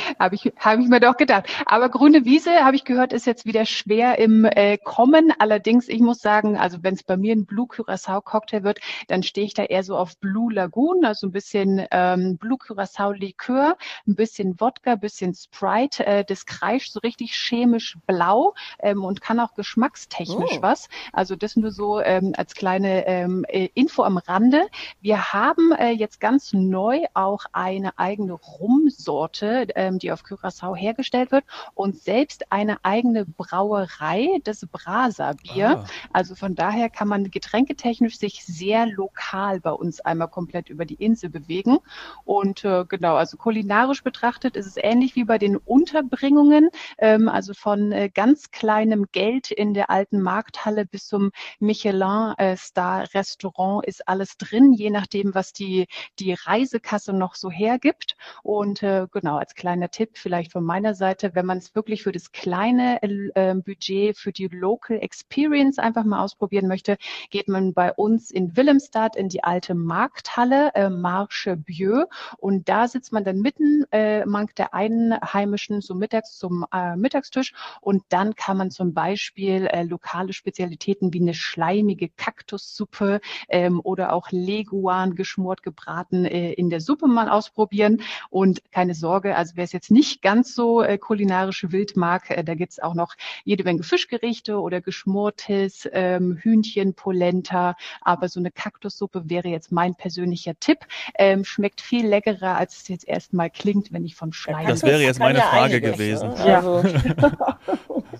habe 0.18 0.34
ich, 0.34 0.52
hab 0.58 0.78
ich 0.78 0.88
mir 0.88 1.00
doch 1.00 1.16
gedacht. 1.16 1.46
Aber 1.66 1.88
grüne 1.88 2.24
Wiese, 2.24 2.64
habe 2.64 2.76
ich 2.76 2.84
gehört, 2.84 3.12
ist 3.12 3.26
jetzt 3.26 3.46
wieder 3.46 3.66
schwer 3.66 4.18
im 4.18 4.44
äh, 4.44 4.78
Kommen. 4.78 5.32
Allerdings, 5.38 5.88
ich 5.88 6.00
muss 6.00 6.20
sagen, 6.20 6.56
also 6.56 6.78
wenn 6.82 6.94
es 6.94 7.02
bei 7.02 7.16
mir 7.16 7.34
ein 7.34 7.46
Blue 7.46 7.66
Curacao 7.66 8.20
Cocktail 8.20 8.62
wird, 8.62 8.80
dann 9.08 9.22
stehe 9.22 9.46
ich 9.46 9.54
da 9.54 9.64
eher 9.64 9.82
so 9.82 9.96
auf 9.96 10.18
Blue 10.18 10.52
Lagoon, 10.52 11.04
also 11.04 11.26
ein 11.26 11.32
bisschen 11.32 11.86
ähm, 11.90 12.36
Blue 12.38 12.58
Curacao 12.58 13.12
Likör, 13.12 13.76
ein 14.06 14.14
bisschen 14.14 14.60
Wodka, 14.60 14.92
ein 14.92 15.00
bisschen 15.00 15.34
Sprite. 15.34 16.06
Äh, 16.06 16.24
das 16.24 16.46
kreischt 16.46 16.92
so 16.92 17.00
richtig 17.00 17.32
chemisch 17.34 17.96
blau 18.06 18.54
ähm, 18.80 19.04
und 19.04 19.20
kann 19.20 19.40
auch 19.40 19.54
geschmackstechnisch 19.54 20.58
Oh. 20.58 20.62
was. 20.62 20.88
Also 21.12 21.36
das 21.36 21.56
nur 21.56 21.70
so 21.70 22.00
ähm, 22.00 22.32
als 22.36 22.54
kleine 22.54 23.06
ähm, 23.06 23.44
äh, 23.48 23.68
Info 23.74 24.02
am 24.02 24.18
Rande. 24.18 24.66
Wir 25.00 25.32
haben 25.32 25.72
äh, 25.72 25.90
jetzt 25.90 26.20
ganz 26.20 26.52
neu 26.52 27.04
auch 27.14 27.44
eine 27.52 27.98
eigene 27.98 28.32
Rumsorte, 28.32 29.66
ähm, 29.84 29.98
die 29.98 30.12
auf 30.12 30.22
Curaçao 30.22 30.76
hergestellt 30.76 31.30
wird 31.30 31.44
und 31.74 31.96
selbst 31.96 32.50
eine 32.50 32.84
eigene 32.84 33.24
Brauerei, 33.24 34.40
das 34.44 34.66
Brasa-Bier. 34.70 35.78
Ah. 35.78 35.86
Also 36.12 36.34
von 36.34 36.54
daher 36.54 36.90
kann 36.90 37.08
man 37.08 37.30
getränketechnisch 37.30 38.18
sich 38.18 38.44
sehr 38.44 38.86
lokal 38.86 39.60
bei 39.60 39.72
uns 39.72 40.00
einmal 40.00 40.28
komplett 40.28 40.68
über 40.68 40.84
die 40.84 40.94
Insel 40.94 41.30
bewegen. 41.30 41.78
Und 42.24 42.64
äh, 42.64 42.84
genau, 42.88 43.16
also 43.16 43.36
kulinarisch 43.36 44.02
betrachtet 44.02 44.56
ist 44.56 44.66
es 44.66 44.76
ähnlich 44.76 45.14
wie 45.16 45.24
bei 45.24 45.38
den 45.38 45.56
Unterbringungen, 45.56 46.70
ähm, 46.98 47.28
also 47.28 47.54
von 47.54 47.92
äh, 47.92 48.10
ganz 48.12 48.50
kleinem 48.50 49.06
Geld 49.12 49.50
in 49.50 49.74
der 49.74 49.90
alten 49.90 50.20
Markthalle 50.20 50.86
bis 50.86 51.06
zum 51.06 51.30
Michelin-Star-Restaurant 51.60 53.86
ist 53.86 54.08
alles 54.08 54.36
drin, 54.36 54.72
je 54.72 54.90
nachdem, 54.90 55.34
was 55.34 55.52
die, 55.52 55.86
die 56.18 56.32
Reisekasse 56.32 57.12
noch 57.12 57.34
so 57.34 57.50
hergibt. 57.50 58.16
Und 58.42 58.82
äh, 58.82 59.06
genau, 59.10 59.36
als 59.36 59.54
kleiner 59.64 59.90
Tipp 59.90 60.18
vielleicht 60.18 60.52
von 60.52 60.62
meiner 60.62 60.94
Seite, 60.94 61.34
wenn 61.34 61.46
man 61.46 61.56
es 61.56 61.74
wirklich 61.74 62.02
für 62.02 62.12
das 62.12 62.32
kleine 62.32 63.02
äh, 63.02 63.54
Budget, 63.54 64.18
für 64.18 64.30
die 64.30 64.48
Local 64.48 64.98
Experience 64.98 65.78
einfach 65.78 66.04
mal 66.04 66.22
ausprobieren 66.22 66.68
möchte, 66.68 66.98
geht 67.30 67.48
man 67.48 67.72
bei 67.72 67.90
uns 67.90 68.30
in 68.30 68.58
Willemstad 68.58 69.16
in 69.16 69.30
die 69.30 69.42
alte 69.42 69.74
Markthalle, 69.74 70.70
äh, 70.74 70.90
Marche 70.90 71.56
Bieu. 71.56 72.04
Und 72.36 72.68
da 72.68 72.88
sitzt 72.88 73.10
man 73.10 73.24
dann 73.24 73.40
mitten 73.40 73.86
äh, 73.90 74.26
mank 74.26 74.54
der 74.56 74.74
Einheimischen 74.74 75.80
so 75.80 75.94
mittags 75.94 76.36
zum 76.36 76.66
äh, 76.70 76.94
Mittagstisch. 76.96 77.54
Und 77.80 78.02
dann 78.10 78.34
kann 78.34 78.58
man 78.58 78.70
zum 78.70 78.92
Beispiel 78.92 79.64
äh, 79.68 79.84
lokale 79.84 80.34
Spezialitäten 80.34 81.14
wie 81.14 81.22
eine 81.22 81.32
schleimige 81.32 82.10
Kaktussuppe 82.10 83.22
ähm, 83.48 83.80
oder 83.82 84.12
auch 84.12 84.30
Leguan 84.30 85.14
geschmort 85.14 85.62
gebraten 85.62 86.26
äh, 86.26 86.52
in 86.52 86.68
der 86.68 86.82
Suppe 86.82 87.06
mal 87.06 87.30
ausprobieren. 87.30 88.02
Und 88.28 88.60
keine 88.70 88.94
Sorge, 88.94 89.34
also 89.36 89.53
wer 89.54 89.64
es 89.64 89.72
jetzt 89.72 89.90
nicht 89.90 90.22
ganz 90.22 90.54
so 90.54 90.82
äh, 90.82 90.98
kulinarisch 90.98 91.66
wild 91.70 91.96
mag, 91.96 92.30
äh, 92.30 92.44
da 92.44 92.54
gibt's 92.54 92.78
auch 92.80 92.94
noch 92.94 93.14
jede 93.44 93.64
Menge 93.64 93.82
Fischgerichte 93.82 94.58
oder 94.60 94.80
geschmortes 94.80 95.88
ähm, 95.92 96.36
Hühnchen, 96.40 96.94
Polenta. 96.94 97.76
Aber 98.00 98.28
so 98.28 98.40
eine 98.40 98.50
Kaktussuppe 98.50 99.28
wäre 99.28 99.48
jetzt 99.48 99.72
mein 99.72 99.94
persönlicher 99.94 100.58
Tipp. 100.58 100.78
Ähm, 101.18 101.44
schmeckt 101.44 101.80
viel 101.80 102.06
leckerer, 102.06 102.56
als 102.56 102.82
es 102.82 102.88
jetzt 102.88 103.08
erstmal 103.08 103.50
klingt, 103.50 103.92
wenn 103.92 104.04
ich 104.04 104.14
von 104.14 104.32
Schleim. 104.32 104.66
Das 104.66 104.82
wäre 104.82 105.02
jetzt 105.02 105.18
meine 105.18 105.40
Frage 105.40 105.80
gewesen. 105.80 106.30
Ne? 106.30 106.36
Ja. 106.46 106.56
Also, 106.56 106.82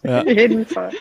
Ja. 0.04 0.20
Auf 0.20 0.28
jeden 0.28 0.66
Fall. 0.66 0.90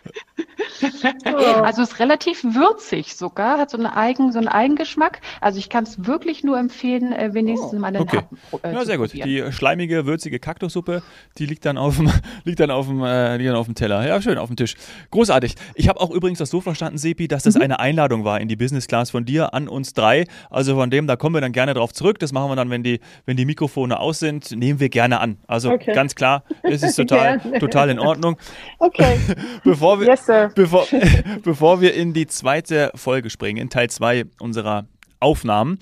Also 1.63 1.81
ist 1.81 1.99
relativ 1.99 2.43
würzig 2.43 3.15
sogar, 3.15 3.57
hat 3.57 3.69
so 3.69 3.77
einen 3.77 3.85
eigen, 3.87 4.31
so 4.31 4.39
einen 4.39 4.47
Eigengeschmack. 4.47 5.21
Also 5.41 5.59
ich 5.59 5.69
kann 5.69 5.83
es 5.83 6.05
wirklich 6.05 6.43
nur 6.43 6.57
empfehlen, 6.57 7.11
äh, 7.11 7.33
wenigstens 7.33 7.73
Oh, 7.73 7.77
mal 7.79 7.87
einen 7.87 8.01
okay. 8.01 8.17
Happen 8.17 8.37
äh, 8.63 8.73
Ja, 8.73 8.79
zu 8.79 8.85
sehr 8.85 8.97
gut. 8.97 9.09
probieren. 9.09 9.27
Die 9.27 9.51
schleimige, 9.51 10.05
würzige 10.05 10.22
Kaktussuppe, 10.31 11.03
die 11.37 11.45
liegt 11.45 11.65
dann 11.65 11.77
auf 11.77 11.97
dem, 11.97 12.09
liegt 12.43 12.59
dann 12.59 12.71
auf 12.71 12.87
dem, 12.87 13.03
äh, 13.03 13.37
liegt 13.37 13.49
dann 13.49 13.55
auf 13.55 13.65
dem 13.65 13.75
Teller. 13.75 14.05
Ja, 14.07 14.21
schön, 14.21 14.37
auf 14.37 14.47
dem 14.49 14.55
Tisch. 14.55 14.75
Großartig. 15.11 15.55
Ich 15.75 15.87
habe 15.89 15.99
auch 16.01 16.11
übrigens 16.11 16.39
das 16.39 16.49
so 16.49 16.61
verstanden, 16.61 16.97
Sepi, 16.97 17.27
dass 17.27 17.43
Mhm. 17.45 17.49
das 17.53 17.61
eine 17.61 17.79
Einladung 17.79 18.23
war 18.25 18.39
in 18.41 18.47
die 18.47 18.55
Business 18.55 18.87
Class 18.87 19.11
von 19.11 19.25
dir 19.25 19.53
an 19.53 19.67
uns 19.67 19.93
drei. 19.93 20.25
Also 20.49 20.75
von 20.75 20.89
dem, 20.89 21.07
da 21.07 21.15
kommen 21.15 21.35
wir 21.35 21.41
dann 21.41 21.51
gerne 21.51 21.73
drauf 21.73 21.93
zurück. 21.93 22.19
Das 22.19 22.31
machen 22.31 22.49
wir 22.51 22.55
dann, 22.55 22.69
wenn 22.69 22.83
die, 22.83 22.99
wenn 23.25 23.37
die 23.37 23.45
Mikrofone 23.45 23.99
aus 23.99 24.19
sind, 24.19 24.51
nehmen 24.51 24.79
wir 24.79 24.89
gerne 24.89 25.19
an. 25.19 25.37
Also 25.47 25.71
Okay. 25.71 25.93
ganz 25.93 26.15
klar, 26.15 26.43
es 26.63 26.83
ist 26.83 26.95
total, 26.97 27.39
total 27.59 27.89
in 27.89 27.99
Ordnung. 27.99 28.37
Okay. 28.79 29.17
Bevor 29.63 29.99
wir, 29.99 30.07
Yes, 30.07 30.27
bevor, 30.55 30.85
bevor 31.43 31.81
wir 31.81 31.93
in 31.93 32.13
die 32.13 32.27
zweite 32.27 32.91
Folge 32.95 33.29
springen, 33.29 33.57
in 33.61 33.69
Teil 33.69 33.89
2 33.89 34.25
unserer 34.39 34.85
Aufnahmen, 35.23 35.79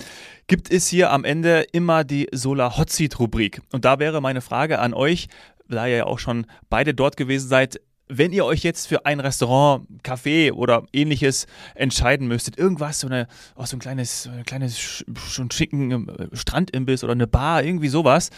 gibt 0.47 0.71
es 0.71 0.87
hier 0.87 1.11
am 1.11 1.25
Ende 1.25 1.65
immer 1.73 2.03
die 2.05 2.27
Solar 2.31 2.77
Hot 2.77 2.89
Seat 2.89 3.19
Rubrik. 3.19 3.61
Und 3.73 3.83
da 3.83 3.99
wäre 3.99 4.21
meine 4.21 4.41
Frage 4.41 4.79
an 4.79 4.93
euch, 4.93 5.27
da 5.67 5.87
ihr 5.87 5.97
ja 5.97 6.05
auch 6.05 6.19
schon 6.19 6.45
beide 6.69 6.93
dort 6.93 7.17
gewesen 7.17 7.49
seid, 7.49 7.81
wenn 8.13 8.33
ihr 8.33 8.43
euch 8.43 8.61
jetzt 8.63 8.87
für 8.87 9.05
ein 9.05 9.21
Restaurant, 9.21 9.87
Café 10.03 10.51
oder 10.51 10.83
ähnliches 10.91 11.47
entscheiden 11.75 12.27
müsstet, 12.27 12.57
irgendwas, 12.57 12.99
so, 12.99 13.07
eine, 13.07 13.27
auch 13.55 13.65
so 13.67 13.77
ein 13.77 13.79
kleines, 13.79 14.23
so 14.23 14.31
ein 14.31 14.43
kleines, 14.43 14.77
sch- 14.77 15.05
schon 15.17 15.49
schicken 15.49 16.09
äh, 16.09 16.27
Strandimbiss 16.33 17.05
oder 17.05 17.13
eine 17.13 17.27
Bar, 17.27 17.63
irgendwie 17.63 17.87
sowas, 17.87 18.29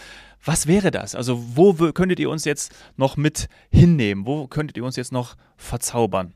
was 0.46 0.68
wäre 0.68 0.92
das? 0.92 1.16
Also 1.16 1.42
wo 1.56 1.74
könntet 1.92 2.20
ihr 2.20 2.30
uns 2.30 2.46
jetzt 2.46 2.72
noch 2.98 3.18
mit 3.18 3.48
hinnehmen? 3.72 4.28
Wo 4.28 4.46
könntet 4.46 4.78
ihr 4.78 4.86
uns 4.86 4.96
jetzt 4.96 5.12
noch 5.12 5.36
verzaubern? 5.58 6.34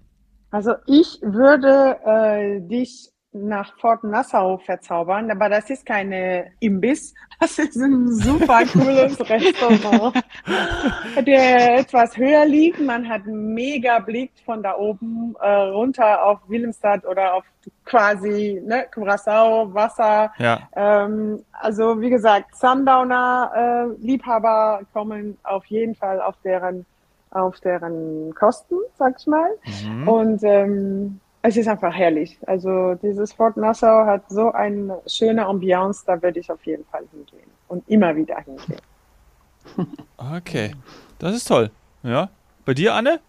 Also 0.49 0.71
ich 0.87 1.19
würde 1.21 1.97
äh, 2.07 2.61
dich 2.67 3.09
nach 3.33 3.77
Fort 3.77 4.03
Nassau 4.03 4.57
verzaubern, 4.57 5.29
aber 5.29 5.49
das 5.49 5.69
ist 5.69 5.85
keine 5.85 6.51
Imbiss, 6.59 7.13
das 7.39 7.59
ist 7.59 7.75
ein 7.75 8.07
super 8.13 8.63
cooles 8.65 9.19
Restaurant, 9.29 10.15
der 11.25 11.79
etwas 11.79 12.17
höher 12.17 12.45
liegt. 12.45 12.79
Man 12.79 13.07
hat 13.07 13.23
einen 13.23 13.53
mega 13.53 13.99
Blick 13.99 14.31
von 14.45 14.63
da 14.63 14.75
oben 14.75 15.35
äh, 15.39 15.47
runter 15.47 16.23
auf 16.25 16.39
Willemstad 16.47 17.05
oder 17.05 17.35
auf 17.35 17.43
quasi 17.85 18.61
ne, 18.65 18.85
Curaçao, 18.91 19.73
Wasser. 19.73 20.31
Ja, 20.37 20.67
Ähm, 20.75 21.43
also 21.51 21.99
wie 22.01 22.09
gesagt, 22.09 22.55
Sundowner 22.55 23.51
äh, 23.55 24.05
Liebhaber 24.05 24.81
kommen 24.93 25.37
auf 25.43 25.65
jeden 25.65 25.95
Fall 25.95 26.21
auf 26.21 26.35
deren 26.43 26.85
auf 27.29 27.59
deren 27.59 28.33
Kosten, 28.35 28.75
sag 28.97 29.15
ich 29.19 29.27
mal. 29.27 29.49
mhm. 29.85 30.07
Und 30.07 30.43
ähm, 30.43 31.19
es 31.41 31.57
ist 31.57 31.67
einfach 31.67 31.93
herrlich. 31.93 32.37
Also 32.45 32.95
dieses 32.95 33.33
Fort 33.33 33.57
Nassau 33.57 34.05
hat 34.05 34.29
so 34.29 34.51
eine 34.51 35.01
schöne 35.07 35.45
Ambiance, 35.45 36.03
da 36.05 36.21
würde 36.21 36.39
ich 36.39 36.51
auf 36.51 36.65
jeden 36.65 36.85
Fall 36.85 37.03
hingehen 37.11 37.49
und 37.67 37.87
immer 37.87 38.15
wieder 38.15 38.37
hingehen. 38.37 38.81
okay, 40.17 40.71
das 41.19 41.35
ist 41.35 41.47
toll. 41.47 41.69
Ja, 42.03 42.29
bei 42.65 42.73
dir, 42.73 42.93
Anne? 42.93 43.19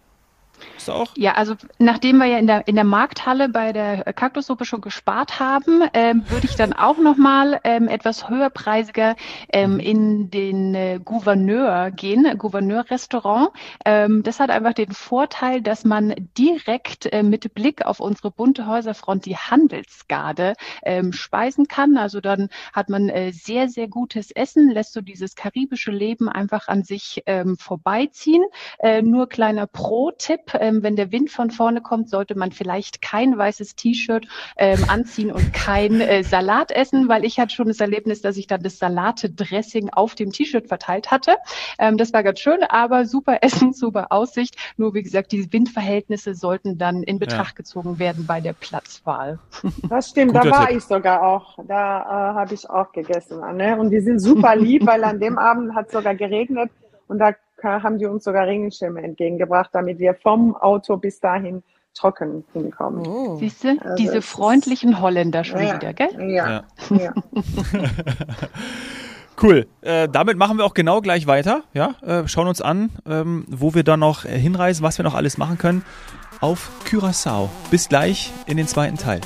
Ist 0.77 0.89
auch? 0.89 1.11
Ja, 1.15 1.33
also 1.33 1.55
nachdem 1.77 2.17
wir 2.17 2.25
ja 2.25 2.37
in 2.37 2.47
der, 2.47 2.67
in 2.67 2.75
der 2.75 2.83
Markthalle 2.83 3.49
bei 3.49 3.73
der 3.73 4.03
Kaktussuppe 4.13 4.65
schon 4.65 4.81
gespart 4.81 5.39
haben, 5.39 5.83
ähm, 5.93 6.23
würde 6.29 6.47
ich 6.47 6.55
dann 6.55 6.73
auch 6.73 6.97
nochmal 6.97 7.59
ähm, 7.63 7.87
etwas 7.87 8.29
höherpreisiger 8.29 9.15
ähm, 9.51 9.79
in 9.79 10.29
den 10.29 10.75
äh, 10.75 10.99
Gouverneur 11.03 11.91
gehen, 11.91 12.37
Gouverneur-Restaurant. 12.37 13.49
Ähm, 13.85 14.23
das 14.23 14.39
hat 14.39 14.49
einfach 14.49 14.73
den 14.73 14.91
Vorteil, 14.91 15.61
dass 15.61 15.85
man 15.85 16.15
direkt 16.37 17.11
äh, 17.11 17.23
mit 17.23 17.53
Blick 17.53 17.85
auf 17.85 17.99
unsere 17.99 18.31
bunte 18.31 18.67
Häuserfront 18.67 19.25
die 19.25 19.37
Handelsgarde 19.37 20.53
ähm, 20.83 21.13
speisen 21.13 21.67
kann. 21.67 21.97
Also 21.97 22.21
dann 22.21 22.49
hat 22.73 22.89
man 22.89 23.09
äh, 23.09 23.31
sehr, 23.31 23.69
sehr 23.69 23.87
gutes 23.87 24.31
Essen, 24.31 24.69
lässt 24.69 24.93
so 24.93 25.01
dieses 25.01 25.35
karibische 25.35 25.91
Leben 25.91 26.29
einfach 26.29 26.67
an 26.67 26.83
sich 26.83 27.23
ähm, 27.25 27.57
vorbeiziehen. 27.57 28.43
Äh, 28.79 29.01
nur 29.01 29.29
kleiner 29.29 29.67
Pro-Tipp, 29.67 30.48
ähm, 30.59 30.83
wenn 30.83 30.95
der 30.95 31.11
Wind 31.11 31.29
von 31.31 31.51
vorne 31.51 31.81
kommt, 31.81 32.09
sollte 32.09 32.37
man 32.37 32.51
vielleicht 32.51 33.01
kein 33.01 33.37
weißes 33.37 33.75
T-Shirt 33.75 34.27
ähm, 34.57 34.83
anziehen 34.87 35.31
und 35.31 35.53
kein 35.53 36.01
äh, 36.01 36.23
Salat 36.23 36.71
essen, 36.71 37.07
weil 37.07 37.25
ich 37.25 37.39
hatte 37.39 37.53
schon 37.53 37.67
das 37.67 37.79
Erlebnis, 37.79 38.21
dass 38.21 38.37
ich 38.37 38.47
dann 38.47 38.63
das 38.63 38.79
Salate-Dressing 38.79 39.89
auf 39.89 40.15
dem 40.15 40.31
T-Shirt 40.31 40.67
verteilt 40.67 41.11
hatte. 41.11 41.35
Ähm, 41.77 41.97
das 41.97 42.13
war 42.13 42.23
ganz 42.23 42.39
schön, 42.39 42.63
aber 42.63 43.05
super 43.05 43.37
Essen, 43.41 43.73
super 43.73 44.07
Aussicht. 44.11 44.55
Nur 44.77 44.93
wie 44.93 45.03
gesagt, 45.03 45.31
die 45.31 45.51
Windverhältnisse 45.51 46.35
sollten 46.35 46.77
dann 46.77 47.03
in 47.03 47.19
Betracht 47.19 47.55
gezogen 47.55 47.99
werden 47.99 48.25
bei 48.25 48.41
der 48.41 48.53
Platzwahl. 48.53 49.39
Das 49.89 50.09
stimmt, 50.09 50.33
Guter 50.33 50.49
da 50.49 50.51
war 50.51 50.67
Tipp. 50.67 50.77
ich 50.77 50.83
sogar 50.83 51.23
auch. 51.23 51.57
Da 51.67 52.01
äh, 52.01 52.35
habe 52.35 52.53
ich 52.53 52.69
auch 52.69 52.91
gegessen. 52.91 53.39
Ne? 53.55 53.77
Und 53.77 53.89
die 53.91 54.01
sind 54.01 54.19
super 54.19 54.55
lieb, 54.55 54.85
weil 54.85 55.03
an 55.03 55.19
dem 55.19 55.37
Abend 55.37 55.75
hat 55.75 55.91
sogar 55.91 56.15
geregnet 56.15 56.69
und 57.07 57.19
da 57.19 57.33
haben 57.63 57.97
die 57.97 58.05
uns 58.05 58.23
sogar 58.23 58.47
Regenschirme 58.47 59.01
entgegengebracht, 59.01 59.69
damit 59.73 59.99
wir 59.99 60.13
vom 60.15 60.55
Auto 60.55 60.97
bis 60.97 61.19
dahin 61.19 61.63
trocken 61.93 62.43
hinkommen. 62.53 63.05
oh. 63.07 63.35
Siehst 63.37 63.63
du, 63.63 63.77
Also 63.81 63.95
diese 63.95 64.21
freundlichen 64.21 65.01
Holländer 65.01 65.43
schon 65.43 65.61
Ja. 65.61 65.75
wieder, 65.75 65.93
gell? 65.93 66.09
Ja, 66.31 66.63
Ja. 66.89 66.97
ja. 66.97 67.13
Cool. 69.41 69.67
Äh, 69.81 70.09
damit 70.09 70.37
machen 70.37 70.57
wir 70.57 70.65
auch 70.65 70.73
genau 70.73 70.99
gleich 70.99 71.25
weiter. 71.25 71.63
Ja, 71.73 71.95
äh, 72.01 72.27
schauen 72.27 72.47
uns 72.49 72.61
an, 72.61 72.89
ähm, 73.07 73.45
wo 73.47 73.73
wir 73.73 73.83
dann 73.83 74.01
noch 74.01 74.25
äh, 74.25 74.37
hinreisen, 74.37 74.83
was 74.83 74.97
wir 74.99 75.03
noch 75.03 75.15
alles 75.15 75.37
machen 75.37 75.57
können 75.57 75.85
auf 76.41 76.69
Curaçao. 76.85 77.47
Bis 77.71 77.87
gleich 77.87 78.33
in 78.47 78.57
den 78.57 78.67
zweiten 78.67 78.97
Teil. 78.97 79.21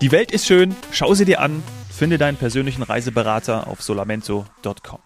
Die 0.00 0.10
Welt 0.10 0.32
ist 0.32 0.46
schön. 0.46 0.74
Schau 0.90 1.14
sie 1.14 1.24
dir 1.24 1.40
an. 1.40 1.62
Finde 1.88 2.18
deinen 2.18 2.36
persönlichen 2.36 2.82
Reiseberater 2.82 3.68
auf 3.68 3.80
solamento.com. 3.80 4.98